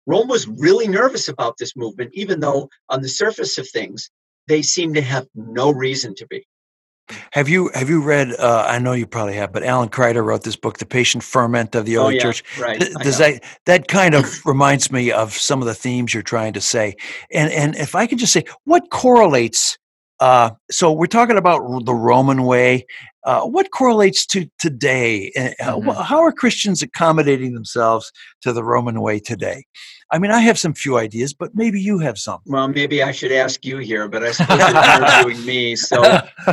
Rome 0.07 0.29
was 0.29 0.49
really 0.49 0.89
nervous 0.89 1.29
about 1.29 1.57
this 1.59 1.77
movement, 1.77 2.11
even 2.13 2.41
though 2.41 2.69
on 2.89 3.03
the 3.03 3.09
surface 3.09 3.59
of 3.59 3.69
things, 3.69 4.11
they 4.49 4.63
seem 4.63 4.93
to 4.95 5.01
have 5.01 5.27
no 5.35 5.71
reason 5.71 6.15
to 6.17 6.27
be. 6.27 6.45
Have 7.33 7.49
you 7.49 7.69
have 7.75 7.91
you 7.91 8.01
read? 8.03 8.33
Uh, 8.39 8.65
I 8.69 8.79
know 8.79 8.93
you 8.93 9.07
probably 9.07 9.35
have, 9.35 9.53
but 9.53 9.65
Alan 9.65 9.89
Kreider 9.89 10.25
wrote 10.25 10.45
this 10.45 10.57
book, 10.57 10.79
"The 10.79 10.87
Patient 10.87 11.23
Ferment 11.23 11.75
of 11.75 11.85
the 11.85 11.99
Oh, 11.99 12.05
Early 12.05 12.15
yeah, 12.17 12.23
Church." 12.23 12.45
right. 12.59 12.81
Th- 12.81 12.95
Does 12.95 13.19
that 13.19 13.43
that 13.67 13.89
kind 13.89 14.15
of 14.15 14.41
reminds 14.47 14.91
me 14.91 15.11
of 15.11 15.33
some 15.35 15.61
of 15.61 15.67
the 15.67 15.75
themes 15.75 16.15
you're 16.15 16.23
trying 16.23 16.53
to 16.55 16.61
say? 16.61 16.95
And 17.33 17.53
and 17.53 17.75
if 17.77 17.95
I 17.95 18.07
could 18.07 18.19
just 18.19 18.33
say, 18.33 18.45
what 18.65 18.89
correlates? 18.91 19.79
Uh, 20.23 20.51
so 20.71 20.93
we're 20.93 21.07
talking 21.09 21.37
about 21.37 21.59
the 21.85 21.93
Roman 21.95 22.45
way. 22.45 22.87
Uh, 23.25 23.41
what 23.43 23.73
correlates 23.73 24.25
to 24.27 24.47
today? 24.61 25.33
Uh, 25.37 25.51
Mhm. 25.81 26.05
How 26.05 26.21
are 26.21 26.31
Christians 26.31 26.81
accommodating 26.81 27.55
themselves 27.55 28.13
to 28.43 28.53
the 28.53 28.63
Roman 28.63 29.01
way 29.01 29.19
today? 29.19 29.65
I 30.13 30.19
mean, 30.21 30.31
I 30.31 30.39
have 30.41 30.61
some 30.61 30.75
few 30.75 30.97
ideas, 30.97 31.35
but 31.35 31.51
maybe 31.57 31.81
you 31.81 31.99
have 31.99 32.19
some. 32.19 32.39
Well, 32.47 32.69
maybe 32.69 33.03
I 33.03 33.11
should 33.11 33.33
ask 33.33 33.65
you 33.65 33.79
here, 33.79 34.07
but 34.07 34.23
I 34.23 34.31
suppose 34.39 34.59
you're 34.61 34.69
interviewing 34.69 35.45
me. 35.45 35.75
So 35.75 36.01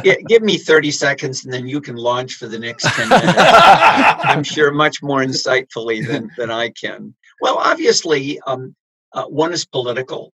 gi- 0.03 0.23
give 0.27 0.41
me 0.41 0.57
30 0.57 0.89
seconds 0.89 1.45
and 1.45 1.53
then 1.53 1.67
you 1.67 1.79
can 1.79 1.95
launch 1.95 2.33
for 2.39 2.47
the 2.47 2.57
next 2.57 2.85
10 2.95 3.07
minutes. 3.09 3.33
I'm 3.37 4.43
sure 4.43 4.71
much 4.71 5.03
more 5.03 5.21
insightfully 5.21 6.03
than, 6.07 6.31
than 6.39 6.49
I 6.49 6.69
can. 6.69 7.13
Well, 7.41 7.57
obviously, 7.57 8.39
um, 8.47 8.75
uh, 9.13 9.25
one 9.25 9.53
is 9.53 9.63
political. 9.63 10.33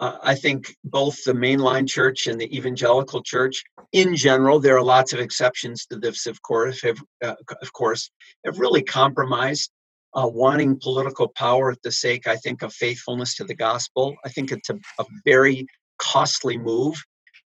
Uh, 0.00 0.16
I 0.22 0.34
think 0.34 0.74
both 0.82 1.22
the 1.24 1.34
mainline 1.34 1.86
church 1.86 2.26
and 2.26 2.40
the 2.40 2.56
evangelical 2.56 3.22
church, 3.22 3.62
in 3.92 4.16
general, 4.16 4.58
there 4.58 4.76
are 4.78 4.82
lots 4.82 5.12
of 5.12 5.20
exceptions 5.20 5.84
to 5.86 5.96
this, 5.98 6.26
of 6.26 6.40
course, 6.40 6.82
have, 6.82 6.98
uh, 7.22 7.34
of 7.60 7.72
course, 7.74 8.10
have 8.46 8.58
really 8.58 8.82
compromised, 8.82 9.70
uh, 10.14 10.26
wanting 10.26 10.80
political 10.80 11.28
power 11.28 11.70
at 11.70 11.82
the 11.82 11.92
sake, 11.92 12.26
I 12.26 12.36
think, 12.36 12.62
of 12.62 12.72
faithfulness 12.72 13.36
to 13.36 13.44
the 13.44 13.54
gospel. 13.54 14.16
I 14.24 14.30
think 14.30 14.52
it's 14.52 14.70
a, 14.70 14.78
a 14.98 15.04
very 15.26 15.66
costly 15.98 16.56
move. 16.56 16.96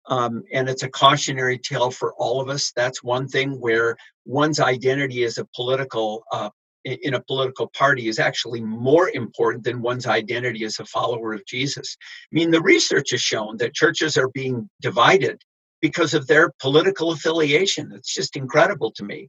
Um, 0.06 0.42
and 0.54 0.70
it's 0.70 0.84
a 0.84 0.88
cautionary 0.88 1.58
tale 1.58 1.90
for 1.90 2.14
all 2.14 2.40
of 2.40 2.48
us. 2.48 2.72
That's 2.74 3.02
one 3.02 3.28
thing 3.28 3.60
where 3.60 3.94
one's 4.24 4.58
identity 4.58 5.22
as 5.24 5.36
a 5.36 5.46
political 5.54 6.24
uh, 6.32 6.48
in 6.84 7.14
a 7.14 7.22
political 7.22 7.68
party 7.76 8.08
is 8.08 8.18
actually 8.18 8.60
more 8.60 9.10
important 9.10 9.64
than 9.64 9.82
one's 9.82 10.06
identity 10.06 10.64
as 10.64 10.78
a 10.78 10.84
follower 10.84 11.32
of 11.32 11.44
Jesus. 11.46 11.96
I 12.00 12.34
mean, 12.34 12.50
the 12.50 12.62
research 12.62 13.10
has 13.10 13.20
shown 13.20 13.56
that 13.58 13.74
churches 13.74 14.16
are 14.16 14.28
being 14.28 14.68
divided 14.80 15.42
because 15.80 16.14
of 16.14 16.26
their 16.26 16.50
political 16.60 17.12
affiliation. 17.12 17.92
It's 17.94 18.14
just 18.14 18.36
incredible 18.36 18.92
to 18.92 19.04
me. 19.04 19.28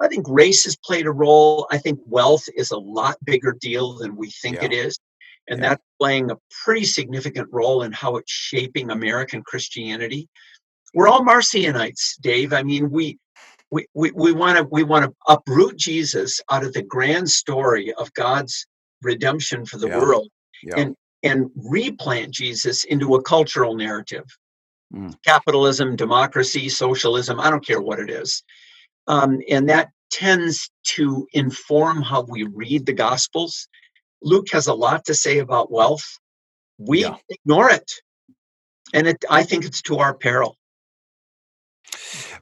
I 0.00 0.08
think 0.08 0.26
race 0.28 0.64
has 0.64 0.76
played 0.76 1.06
a 1.06 1.12
role. 1.12 1.66
I 1.70 1.78
think 1.78 2.00
wealth 2.04 2.44
is 2.56 2.70
a 2.70 2.78
lot 2.78 3.16
bigger 3.24 3.56
deal 3.60 3.96
than 3.98 4.16
we 4.16 4.30
think 4.30 4.56
Yeah. 4.56 4.64
it 4.64 4.72
is. 4.72 4.98
And 5.48 5.60
Yeah. 5.60 5.70
that's 5.70 5.82
playing 5.98 6.30
a 6.30 6.36
pretty 6.64 6.84
significant 6.84 7.48
role 7.52 7.82
in 7.82 7.92
how 7.92 8.16
it's 8.16 8.30
shaping 8.32 8.90
American 8.90 9.42
Christianity. 9.42 10.28
We're 10.92 11.08
all 11.08 11.22
Marcionites, 11.24 12.20
Dave. 12.20 12.52
I 12.52 12.62
mean, 12.62 12.90
we 12.90 13.18
we 13.70 13.86
we 13.94 14.10
we 14.12 14.32
want 14.32 14.58
to 14.58 14.64
we 14.70 14.82
want 14.82 15.04
to 15.04 15.14
uproot 15.28 15.76
Jesus 15.76 16.40
out 16.50 16.64
of 16.64 16.72
the 16.72 16.82
grand 16.82 17.30
story 17.30 17.92
of 17.94 18.12
God's 18.14 18.66
redemption 19.02 19.64
for 19.66 19.78
the 19.78 19.88
Yeah. 19.88 19.98
world 20.00 20.28
Yeah. 20.62 20.74
and 20.78 20.96
and 21.22 21.50
replant 21.56 22.32
Jesus 22.32 22.84
into 22.84 23.14
a 23.16 23.22
cultural 23.22 23.74
narrative. 23.74 24.24
Mm. 24.94 25.14
Capitalism, 25.24 25.96
democracy, 25.96 26.68
socialism, 26.68 27.40
I 27.40 27.50
don't 27.50 27.66
care 27.66 27.80
what 27.80 27.98
it 27.98 28.10
is. 28.10 28.44
Um, 29.08 29.40
and 29.50 29.68
that 29.68 29.90
tends 30.10 30.70
to 30.84 31.26
inform 31.32 32.02
how 32.02 32.22
we 32.22 32.44
read 32.44 32.86
the 32.86 32.92
Gospels. 32.92 33.68
Luke 34.22 34.46
has 34.52 34.68
a 34.68 34.74
lot 34.74 35.04
to 35.06 35.14
say 35.14 35.38
about 35.38 35.70
wealth. 35.72 36.04
We 36.78 37.02
Yeah. 37.02 37.16
ignore 37.28 37.70
it. 37.70 37.90
And 38.94 39.08
it, 39.08 39.24
I 39.28 39.42
think 39.42 39.64
it's 39.64 39.82
to 39.82 39.98
our 39.98 40.14
peril. 40.14 40.56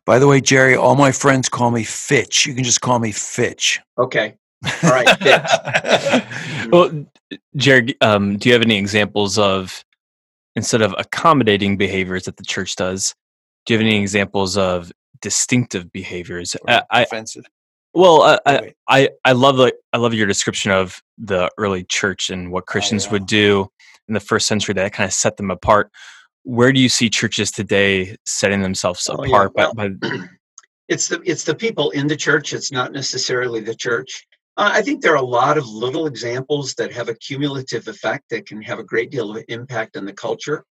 By 0.07 0.19
the 0.19 0.27
way, 0.27 0.40
Jerry, 0.40 0.77
all 0.77 0.97
my 0.97 1.12
friends 1.12 1.49
call 1.49 1.71
me 1.71 1.83
Fitch. 1.83 2.47
You 2.47 2.55
can 2.55 2.64
just 2.64 2.81
call 2.81 2.99
me 2.99 3.11
Fitch. 3.11 3.81
Okay. 3.99 4.37
All 4.83 4.90
right. 4.90 5.09
Fitch. 5.19 6.69
well, 6.73 7.07
Jerry, 7.57 7.97
um, 8.01 8.37
do 8.37 8.49
you 8.49 8.53
have 8.53 8.62
any 8.62 8.77
examples 8.77 9.38
of 9.38 9.85
instead 10.57 10.83
of 10.83 10.95
accommodating 10.99 11.77
behaviors 11.77 12.25
that 12.25 12.37
the 12.37 12.45
church 12.45 12.77
does? 12.77 13.14
Do 13.64 13.75
you 13.75 13.79
have 13.79 13.87
any 13.87 14.01
examples 14.01 14.57
of 14.59 14.93
distinctive 15.23 15.90
behaviors? 15.90 16.55
I, 16.69 16.83
I, 16.90 17.03
offensive. 17.03 17.47
well, 17.95 18.23
I, 18.23 18.38
I, 18.47 18.75
I, 18.88 19.09
I 19.25 19.33
love 19.33 19.57
the 19.57 19.75
I 19.93 19.97
love 19.97 20.12
your 20.12 20.27
description 20.27 20.71
of 20.71 21.03
the 21.17 21.51
early 21.57 21.85
church 21.85 22.29
and 22.29 22.53
what 22.53 22.67
Christians 22.67 23.07
yeah. 23.07 23.12
would 23.12 23.27
do 23.27 23.71
in 24.07 24.14
the 24.14 24.21
first 24.21 24.47
century 24.47 24.75
that 24.75 24.93
kind 24.93 25.09
of 25.09 25.14
set 25.14 25.38
them 25.38 25.51
apart. 25.51 25.90
Where 26.45 26.73
do 26.73 26.81
you 26.81 26.91
see 26.91 27.09
churches 27.09 27.51
today 27.51 28.17
setting 28.27 28.61
themselves 28.63 29.09
Oh, 29.11 29.25
yeah. 29.25 29.47
apart 29.47 29.55
by, 29.55 29.63
Well, 29.65 29.75
by 29.75 29.91
it's 30.89 31.09
the 31.09 31.21
it's 31.25 31.45
the 31.45 31.55
people 31.55 31.91
in 31.91 32.07
the 32.07 32.17
church 32.17 32.53
it's 32.53 32.71
not 32.71 32.93
necessarily 32.93 33.61
the 33.61 33.75
church. 33.75 34.27
Uh, 34.57 34.71
i 34.73 34.83
think 34.83 35.03
there 35.03 35.13
are 35.15 35.17
a 35.17 35.23
lot 35.41 35.57
of 35.59 35.67
little 35.67 36.07
examples 36.07 36.75
that 36.75 36.93
have 36.93 37.09
a 37.09 37.15
cumulative 37.15 37.89
effect 37.89 38.25
that 38.31 38.47
can 38.47 38.61
have 38.63 38.79
a 38.79 38.85
great 38.85 39.11
deal 39.11 39.35
of 39.35 39.43
impact 39.49 39.97
on 39.97 40.05
the 40.05 40.13
culture. 40.13 40.65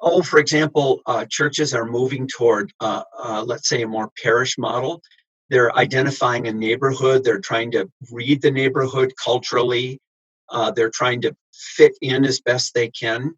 Oh 0.00 0.22
for 0.22 0.38
example 0.38 1.02
uh, 1.06 1.26
churches 1.30 1.74
are 1.74 1.84
moving 1.84 2.26
toward 2.26 2.72
uh, 2.80 3.02
uh, 3.22 3.44
let's 3.46 3.68
say 3.68 3.82
a 3.82 3.86
more 3.86 4.10
parish 4.22 4.56
model. 4.56 5.02
They're 5.50 5.76
identifying 5.76 6.48
a 6.48 6.52
neighborhood 6.52 7.22
they're 7.22 7.40
trying 7.40 7.70
to 7.72 7.90
read 8.10 8.40
the 8.40 8.50
neighborhood 8.50 9.12
culturally. 9.22 10.00
Uh, 10.48 10.70
they're 10.70 10.90
trying 10.90 11.20
to 11.22 11.36
fit 11.52 11.92
in 12.00 12.24
as 12.24 12.40
best 12.40 12.72
they 12.74 12.88
can 12.88 13.34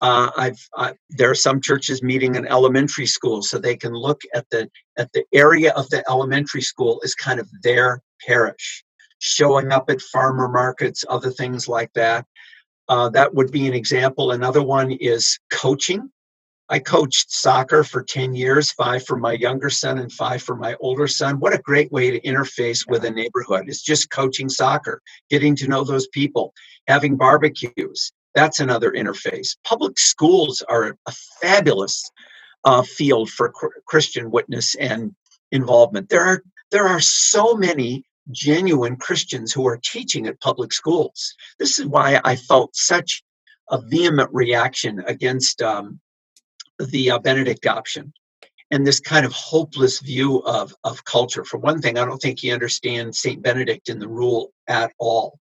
uh, 0.00 0.30
I've 0.36 0.68
uh, 0.76 0.92
there 1.10 1.30
are 1.30 1.34
some 1.34 1.60
churches 1.60 2.02
meeting 2.02 2.34
in 2.34 2.46
elementary 2.46 3.06
school, 3.06 3.42
so 3.42 3.58
they 3.58 3.76
can 3.76 3.94
look 3.94 4.20
at 4.34 4.46
the 4.50 4.68
at 4.98 5.10
the 5.12 5.24
area 5.32 5.72
of 5.72 5.88
the 5.90 6.04
elementary 6.08 6.60
school 6.60 7.00
as 7.04 7.14
kind 7.14 7.40
of 7.40 7.48
their 7.62 8.02
parish, 8.26 8.84
showing 9.18 9.72
up 9.72 9.88
at 9.88 10.00
farmer 10.00 10.48
markets, 10.48 11.04
other 11.08 11.30
things 11.30 11.66
like 11.66 11.90
that. 11.94 12.26
Uh, 12.88 13.08
that 13.10 13.34
would 13.34 13.50
be 13.50 13.66
an 13.66 13.74
example. 13.74 14.32
Another 14.32 14.62
one 14.62 14.92
is 14.92 15.38
coaching. 15.50 16.10
I 16.68 16.80
coached 16.80 17.30
soccer 17.30 17.84
for 17.84 18.02
10 18.02 18.34
years, 18.34 18.72
five 18.72 19.06
for 19.06 19.16
my 19.16 19.32
younger 19.32 19.70
son 19.70 19.98
and 19.98 20.12
five 20.12 20.42
for 20.42 20.56
my 20.56 20.74
older 20.80 21.06
son. 21.06 21.38
What 21.38 21.54
a 21.54 21.58
great 21.58 21.92
way 21.92 22.10
to 22.10 22.20
interface 22.20 22.88
with 22.88 23.04
a 23.04 23.10
neighborhood. 23.10 23.68
It's 23.68 23.82
just 23.82 24.10
coaching 24.10 24.48
soccer, 24.48 25.00
getting 25.30 25.54
to 25.56 25.68
know 25.68 25.84
those 25.84 26.08
people, 26.08 26.52
having 26.88 27.16
barbecues. 27.16 28.12
That's 28.36 28.60
another 28.60 28.92
interface. 28.92 29.56
Public 29.64 29.98
schools 29.98 30.62
are 30.68 30.96
a 31.06 31.12
fabulous 31.40 32.08
uh, 32.64 32.82
field 32.82 33.30
for 33.30 33.52
Christian 33.86 34.30
witness 34.30 34.74
and 34.76 35.14
involvement. 35.52 36.10
There 36.10 36.22
are 36.22 36.42
there 36.70 36.86
are 36.86 37.00
so 37.00 37.54
many 37.54 38.04
genuine 38.30 38.96
Christians 38.96 39.52
who 39.52 39.66
are 39.66 39.80
teaching 39.82 40.26
at 40.26 40.40
public 40.40 40.72
schools. 40.74 41.34
This 41.58 41.78
is 41.78 41.86
why 41.86 42.20
I 42.24 42.36
felt 42.36 42.76
such 42.76 43.22
a 43.70 43.80
vehement 43.80 44.28
reaction 44.32 45.02
against 45.06 45.62
um, 45.62 45.98
the 46.78 47.12
uh, 47.12 47.18
Benedict 47.20 47.66
option 47.66 48.12
and 48.70 48.86
this 48.86 49.00
kind 49.00 49.24
of 49.24 49.32
hopeless 49.32 50.00
view 50.00 50.38
of, 50.40 50.74
of 50.84 51.04
culture. 51.04 51.44
For 51.44 51.58
one 51.58 51.80
thing, 51.80 51.98
I 51.98 52.04
don't 52.04 52.18
think 52.18 52.40
he 52.40 52.50
understands 52.50 53.20
St. 53.20 53.42
Benedict 53.42 53.88
in 53.88 53.98
the 53.98 54.08
rule 54.08 54.52
at 54.68 54.92
all. 54.98 55.38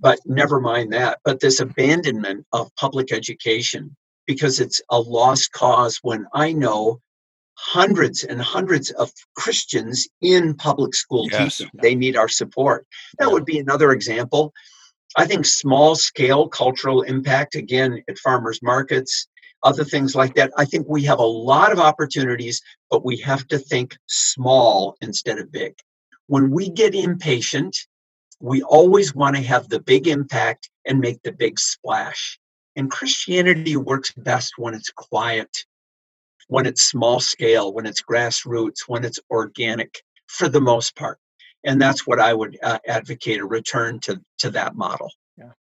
But 0.00 0.18
never 0.24 0.60
mind 0.60 0.92
that. 0.92 1.18
But 1.24 1.40
this 1.40 1.60
abandonment 1.60 2.46
of 2.52 2.74
public 2.76 3.12
education 3.12 3.96
because 4.26 4.60
it's 4.60 4.80
a 4.90 4.98
lost 4.98 5.52
cause 5.52 5.98
when 6.02 6.26
I 6.34 6.52
know 6.52 7.00
hundreds 7.54 8.24
and 8.24 8.40
hundreds 8.40 8.90
of 8.92 9.10
Christians 9.36 10.08
in 10.22 10.54
public 10.54 10.94
school 10.94 11.28
Yes. 11.30 11.58
teaching. 11.58 11.70
They 11.82 11.94
need 11.94 12.16
our 12.16 12.28
support. 12.28 12.86
That 13.18 13.30
would 13.30 13.44
be 13.44 13.58
another 13.58 13.92
example. 13.92 14.52
I 15.16 15.26
think 15.26 15.44
small 15.44 15.94
scale 15.96 16.48
cultural 16.48 17.02
impact, 17.02 17.56
again, 17.56 18.02
at 18.08 18.18
farmers 18.18 18.60
markets, 18.62 19.26
other 19.62 19.84
things 19.84 20.14
like 20.14 20.34
that. 20.36 20.52
I 20.56 20.64
think 20.64 20.86
we 20.88 21.02
have 21.04 21.18
a 21.18 21.22
lot 21.22 21.72
of 21.72 21.80
opportunities, 21.80 22.62
but 22.90 23.04
we 23.04 23.18
have 23.18 23.46
to 23.48 23.58
think 23.58 23.96
small 24.06 24.96
instead 25.02 25.38
of 25.38 25.52
big. 25.52 25.74
When 26.28 26.50
we 26.50 26.70
get 26.70 26.94
impatient, 26.94 27.76
we 28.40 28.62
always 28.62 29.14
want 29.14 29.36
to 29.36 29.42
have 29.42 29.68
the 29.68 29.80
big 29.80 30.08
impact 30.08 30.70
and 30.86 30.98
make 30.98 31.22
the 31.22 31.32
big 31.32 31.58
splash. 31.58 32.38
And 32.76 32.90
Christianity 32.90 33.76
works 33.76 34.12
best 34.12 34.54
when 34.56 34.74
it's 34.74 34.90
quiet, 34.90 35.64
when 36.48 36.66
it's 36.66 36.82
small 36.82 37.20
scale, 37.20 37.72
when 37.72 37.86
it's 37.86 38.02
grassroots, 38.02 38.82
when 38.86 39.04
it's 39.04 39.20
organic 39.30 40.02
for 40.28 40.48
the 40.48 40.60
most 40.60 40.96
part. 40.96 41.18
And 41.64 41.80
that's 41.80 42.06
what 42.06 42.18
I 42.18 42.32
would 42.32 42.58
uh, 42.62 42.78
advocate 42.86 43.40
a 43.40 43.44
return 43.44 44.00
to, 44.00 44.20
to 44.38 44.50
that 44.52 44.74
model. 44.74 45.12
Yeah. 45.36 45.52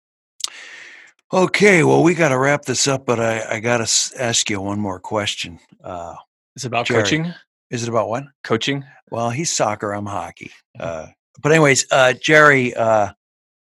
Okay, 1.33 1.83
well, 1.83 2.01
we 2.01 2.15
got 2.15 2.29
to 2.29 2.39
wrap 2.39 2.63
this 2.63 2.87
up, 2.87 3.05
but 3.05 3.19
I, 3.19 3.55
I 3.55 3.59
got 3.59 3.85
to 3.85 4.13
ask 4.17 4.49
you 4.49 4.61
one 4.61 4.79
more 4.79 4.99
question. 4.99 5.59
Uh, 5.83 6.15
it's 6.55 6.65
about 6.65 6.85
Jerry. 6.85 7.03
coaching? 7.03 7.33
Is 7.69 7.83
it 7.83 7.89
about 7.89 8.07
what? 8.07 8.23
Coaching? 8.43 8.85
Well, 9.11 9.29
he's 9.29 9.51
soccer. 9.51 9.91
I'm 9.91 10.05
hockey. 10.05 10.51
Uh, 10.79 11.07
but 11.41 11.51
anyways, 11.51 11.85
uh, 11.91 12.13
Jerry, 12.13 12.73
uh, 12.73 13.11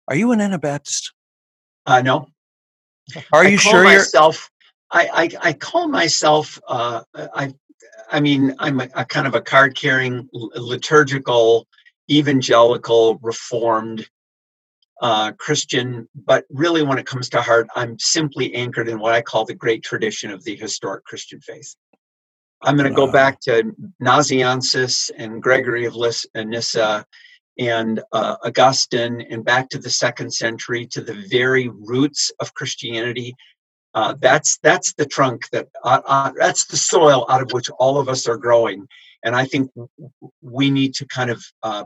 are 0.07 0.15
you 0.15 0.31
an 0.31 0.41
Anabaptist? 0.41 1.13
Uh, 1.85 2.01
no, 2.01 2.27
Are 3.31 3.43
I 3.43 3.47
you 3.47 3.57
sure 3.57 3.85
you're? 3.85 4.03
I, 4.91 5.09
I 5.13 5.29
I 5.49 5.53
call 5.53 5.87
myself. 5.87 6.59
Uh, 6.67 7.01
I 7.15 7.53
I 8.11 8.19
mean 8.19 8.53
I'm 8.59 8.81
a, 8.81 8.89
a 8.95 9.05
kind 9.05 9.27
of 9.27 9.35
a 9.35 9.41
card 9.41 9.75
carrying 9.75 10.27
liturgical 10.33 11.67
evangelical 12.09 13.17
reformed 13.21 14.07
uh, 15.01 15.31
Christian, 15.33 16.07
but 16.13 16.45
really 16.49 16.83
when 16.83 16.97
it 16.99 17.05
comes 17.05 17.29
to 17.29 17.41
heart, 17.41 17.67
I'm 17.75 17.97
simply 17.99 18.53
anchored 18.53 18.87
in 18.87 18.99
what 18.99 19.13
I 19.13 19.21
call 19.21 19.45
the 19.45 19.55
great 19.55 19.81
tradition 19.83 20.29
of 20.29 20.43
the 20.43 20.55
historic 20.55 21.05
Christian 21.05 21.39
faith. 21.41 21.75
I'm 22.61 22.77
going 22.77 22.89
to 22.89 22.95
go 22.95 23.11
back 23.11 23.39
to 23.41 23.73
Nazianzus 24.03 25.09
and 25.17 25.41
Gregory 25.41 25.85
of 25.85 25.95
Lys- 25.95 26.27
Nyssa 26.35 27.03
and 27.62 28.02
uh, 28.12 28.38
Augustine 28.43 29.21
and 29.30 29.45
back 29.45 29.69
to 29.69 29.78
the 29.78 29.89
second 29.89 30.34
century 30.34 30.88
to 30.88 31.00
the 31.00 31.13
very 31.30 31.69
roots 31.69 32.32
of 32.39 32.56
Christianity. 32.56 33.36
Uh, 33.93 34.15
that's 34.19 34.58
that's 34.63 34.93
the 34.93 35.06
trunk 35.06 35.43
that 35.52 35.67
uh, 35.84 36.02
uh, 36.06 36.32
that's 36.38 36.65
the 36.65 36.78
soil 36.78 37.26
out 37.30 37.41
of 37.41 37.52
which 37.52 37.69
all 37.78 38.00
of 38.00 38.10
us 38.10 38.28
are 38.28 38.38
growing, 38.38 38.88
and 39.24 39.36
I 39.36 39.45
think 39.45 39.69
we 40.41 40.71
need 40.71 40.95
to 40.95 41.06
kind 41.06 41.30
of 41.30 41.43
uh, 41.62 41.84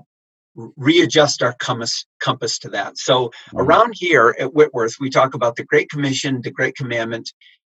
readjust 0.78 1.44
our 1.44 1.56
compass 1.60 2.06
compass 2.22 2.58
to 2.60 2.70
that. 2.70 2.98
So 2.98 3.32
around 3.56 3.96
here 3.98 4.34
at 4.40 4.54
Whitworth, 4.54 4.96
we 5.00 5.10
talk 5.10 5.34
about 5.34 5.58
the 5.58 5.66
Great 5.66 5.90
Commission, 5.90 6.42
the 6.42 6.52
Great 6.52 6.76
Commandment, 6.76 7.34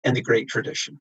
and 0.05 0.15
the 0.15 0.23
Great 0.23 0.49
Tradition. 0.49 1.01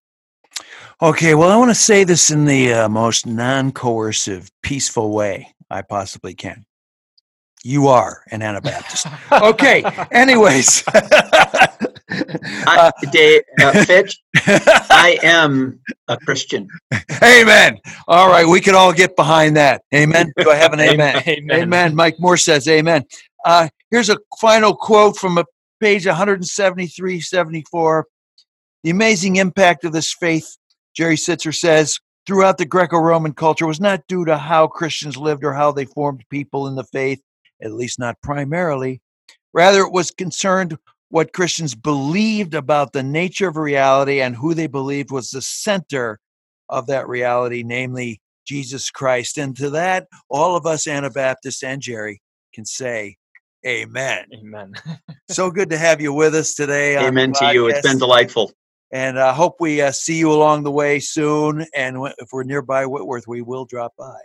Okay, 1.01 1.35
well, 1.35 1.51
I 1.51 1.57
want 1.57 1.71
to 1.71 1.75
say 1.75 2.05
this 2.05 2.29
in 2.29 2.45
the 2.45 2.71
uh, 2.71 2.89
most 2.89 3.25
non 3.25 3.73
coercive, 3.73 4.49
peaceful 4.63 5.11
way 5.11 5.53
I 5.69 5.81
possibly 5.81 6.33
can. 6.35 6.65
You 7.65 7.87
are 7.87 8.21
an 8.29 8.43
Anabaptist. 8.43 9.07
Okay, 9.31 9.83
anyways. 10.11 10.83
I, 10.87 12.91
Dave, 13.11 13.41
uh, 13.59 13.83
Fitch, 13.85 14.21
I 14.35 15.17
am 15.23 15.79
a 16.07 16.15
Christian. 16.15 16.67
amen. 17.23 17.79
All 18.07 18.29
right, 18.29 18.47
we 18.47 18.61
can 18.61 18.75
all 18.75 18.93
get 18.93 19.15
behind 19.15 19.57
that. 19.57 19.81
Amen. 19.95 20.31
Do 20.37 20.51
I 20.51 20.55
have 20.55 20.73
an 20.73 20.79
amen? 20.79 21.23
Amen. 21.27 21.63
Amen. 21.63 21.95
Mike 21.95 22.19
Moore 22.19 22.37
says 22.37 22.67
amen. 22.67 23.03
Uh, 23.45 23.67
here's 23.89 24.11
a 24.11 24.17
final 24.39 24.75
quote 24.75 25.17
from 25.17 25.39
a 25.39 25.45
page 25.79 26.05
173, 26.05 27.19
74. 27.19 28.05
The 28.83 28.91
amazing 28.91 29.37
impact 29.37 29.85
of 29.85 29.91
this 29.91 30.13
faith, 30.13 30.55
Jerry 30.95 31.15
Sittser 31.15 31.53
says, 31.53 31.97
throughout 32.27 32.59
the 32.59 32.65
Greco 32.65 32.99
Roman 32.99 33.33
culture 33.33 33.65
was 33.65 33.81
not 33.81 34.05
due 34.07 34.23
to 34.25 34.37
how 34.37 34.67
Christians 34.67 35.17
lived 35.17 35.43
or 35.43 35.53
how 35.53 35.71
they 35.71 35.85
formed 35.85 36.23
people 36.29 36.67
in 36.67 36.75
the 36.75 36.83
faith, 36.85 37.21
at 37.61 37.73
least 37.73 37.99
not 37.99 38.21
primarily. 38.21 39.01
Rather, 39.53 39.81
it 39.81 39.91
was 39.91 40.11
concerned 40.11 40.77
what 41.09 41.33
Christians 41.33 41.75
believed 41.75 42.53
about 42.53 42.93
the 42.93 43.03
nature 43.03 43.47
of 43.47 43.57
reality 43.57 44.21
and 44.21 44.35
who 44.35 44.53
they 44.53 44.67
believed 44.67 45.11
was 45.11 45.29
the 45.29 45.41
center 45.41 46.19
of 46.69 46.87
that 46.87 47.07
reality, 47.07 47.63
namely 47.63 48.19
Jesus 48.45 48.89
Christ. 48.91 49.37
And 49.37 49.55
to 49.57 49.69
that, 49.71 50.07
all 50.29 50.55
of 50.55 50.65
us 50.65 50.87
Anabaptists 50.87 51.63
and 51.63 51.81
Jerry 51.81 52.21
can 52.53 52.65
say, 52.65 53.17
Amen. 53.65 54.25
Amen. 54.33 54.73
so 55.29 55.49
good 55.49 55.69
to 55.71 55.77
have 55.77 55.99
you 55.99 56.13
with 56.13 56.35
us 56.35 56.53
today. 56.53 56.97
Amen 56.97 57.33
to 57.33 57.53
you. 57.53 57.67
It's 57.67 57.81
been 57.81 57.97
delightful. 57.97 58.51
And 58.91 59.19
I 59.19 59.33
hope 59.33 59.55
we 59.59 59.81
uh, 59.81 59.91
see 59.91 60.17
you 60.19 60.31
along 60.31 60.63
the 60.63 60.71
way 60.71 60.99
soon. 60.99 61.65
And 61.75 61.97
if 62.19 62.29
we're 62.31 62.43
nearby 62.43 62.85
Whitworth, 62.85 63.27
we 63.27 63.41
will 63.41 63.65
drop 63.65 63.93
by. 63.97 64.17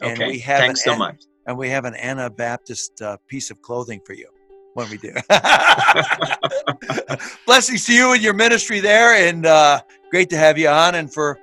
And 0.00 0.12
Okay. 0.12 0.26
we 0.28 0.38
have 0.40 0.60
Thanks 0.60 0.86
an 0.86 0.92
so 0.92 0.98
much. 0.98 1.16
And 1.48 1.56
we 1.56 1.70
have 1.70 1.86
an 1.86 1.94
Anabaptist 1.94 3.00
uh, 3.00 3.16
piece 3.26 3.50
of 3.50 3.62
clothing 3.62 4.02
for 4.04 4.12
you 4.12 4.28
when 4.74 4.90
we 4.90 4.98
do. 4.98 5.14
Blessings 7.46 7.86
to 7.86 7.94
you 7.94 8.12
and 8.12 8.22
your 8.22 8.34
ministry 8.34 8.80
there, 8.80 9.26
and 9.26 9.46
uh, 9.46 9.80
great 10.10 10.28
to 10.28 10.36
have 10.36 10.58
you 10.58 10.68
on. 10.68 10.94
And 10.94 11.10
for 11.10 11.38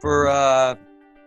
for 0.00 0.26
uh, 0.26 0.74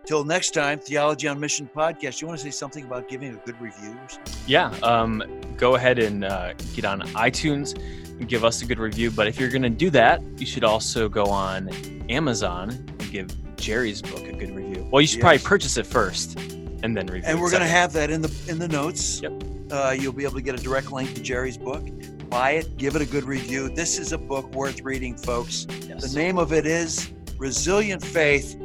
till 0.04 0.24
next 0.24 0.50
time, 0.50 0.78
Theology 0.78 1.26
on 1.26 1.40
Mission 1.40 1.70
podcast. 1.74 2.20
You 2.20 2.26
want 2.26 2.38
to 2.38 2.44
say 2.44 2.50
something 2.50 2.84
about 2.84 3.08
giving 3.08 3.32
a 3.32 3.38
good 3.46 3.58
review? 3.62 3.98
Yeah. 4.46 4.76
Um, 4.82 5.24
go 5.56 5.76
ahead 5.76 5.98
and 5.98 6.26
uh, 6.26 6.52
get 6.74 6.84
on 6.84 7.00
iTunes 7.12 7.78
and 7.78 8.28
give 8.28 8.44
us 8.44 8.60
a 8.60 8.66
good 8.66 8.78
review. 8.78 9.10
But 9.10 9.26
if 9.26 9.40
you're 9.40 9.48
going 9.48 9.62
to 9.62 9.70
do 9.70 9.88
that, 9.88 10.20
you 10.38 10.44
should 10.44 10.64
also 10.64 11.08
go 11.08 11.24
on 11.24 11.70
Amazon 12.10 12.72
and 12.72 13.10
give 13.10 13.56
Jerry's 13.56 14.02
book 14.02 14.28
a 14.28 14.32
good 14.32 14.54
review. 14.54 14.86
Well, 14.90 15.00
you 15.00 15.06
should 15.06 15.22
probably 15.22 15.38
purchase 15.38 15.78
it 15.78 15.86
first 15.86 16.38
and 16.82 16.96
then 16.96 17.06
review. 17.06 17.24
And 17.26 17.40
we're 17.40 17.50
going 17.50 17.62
to 17.62 17.68
have 17.68 17.92
that 17.94 18.10
in 18.10 18.22
the 18.22 18.44
in 18.48 18.58
the 18.58 18.68
notes. 18.68 19.20
Yep. 19.22 19.32
Uh, 19.70 19.94
you'll 19.98 20.12
be 20.12 20.24
able 20.24 20.34
to 20.34 20.42
get 20.42 20.58
a 20.58 20.62
direct 20.62 20.92
link 20.92 21.14
to 21.14 21.22
Jerry's 21.22 21.58
book. 21.58 21.84
Buy 22.28 22.52
it, 22.52 22.76
give 22.76 22.94
it 22.96 23.02
a 23.02 23.06
good 23.06 23.24
review. 23.24 23.68
This 23.68 23.98
is 23.98 24.12
a 24.12 24.18
book 24.18 24.52
worth 24.54 24.82
reading, 24.82 25.16
folks. 25.16 25.66
Yes. 25.86 26.12
The 26.12 26.18
name 26.18 26.38
of 26.38 26.52
it 26.52 26.66
is 26.66 27.10
Resilient 27.38 28.04
Faith 28.04 28.56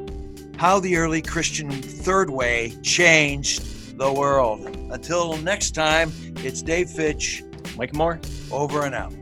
How 0.58 0.80
the 0.80 0.97
Early 0.97 1.21
Christian 1.21 1.71
Third 1.71 2.30
Way 2.30 2.73
Changed 2.82 3.97
the 3.97 4.12
World. 4.12 4.65
Until 4.91 5.38
next 5.38 5.71
time, 5.71 6.12
it's 6.38 6.62
Dave 6.62 6.89
Fitch 6.89 7.43
Mike 7.78 7.93
Moore. 7.93 8.19
over 8.52 8.86
and 8.86 8.93
out. 8.93 9.13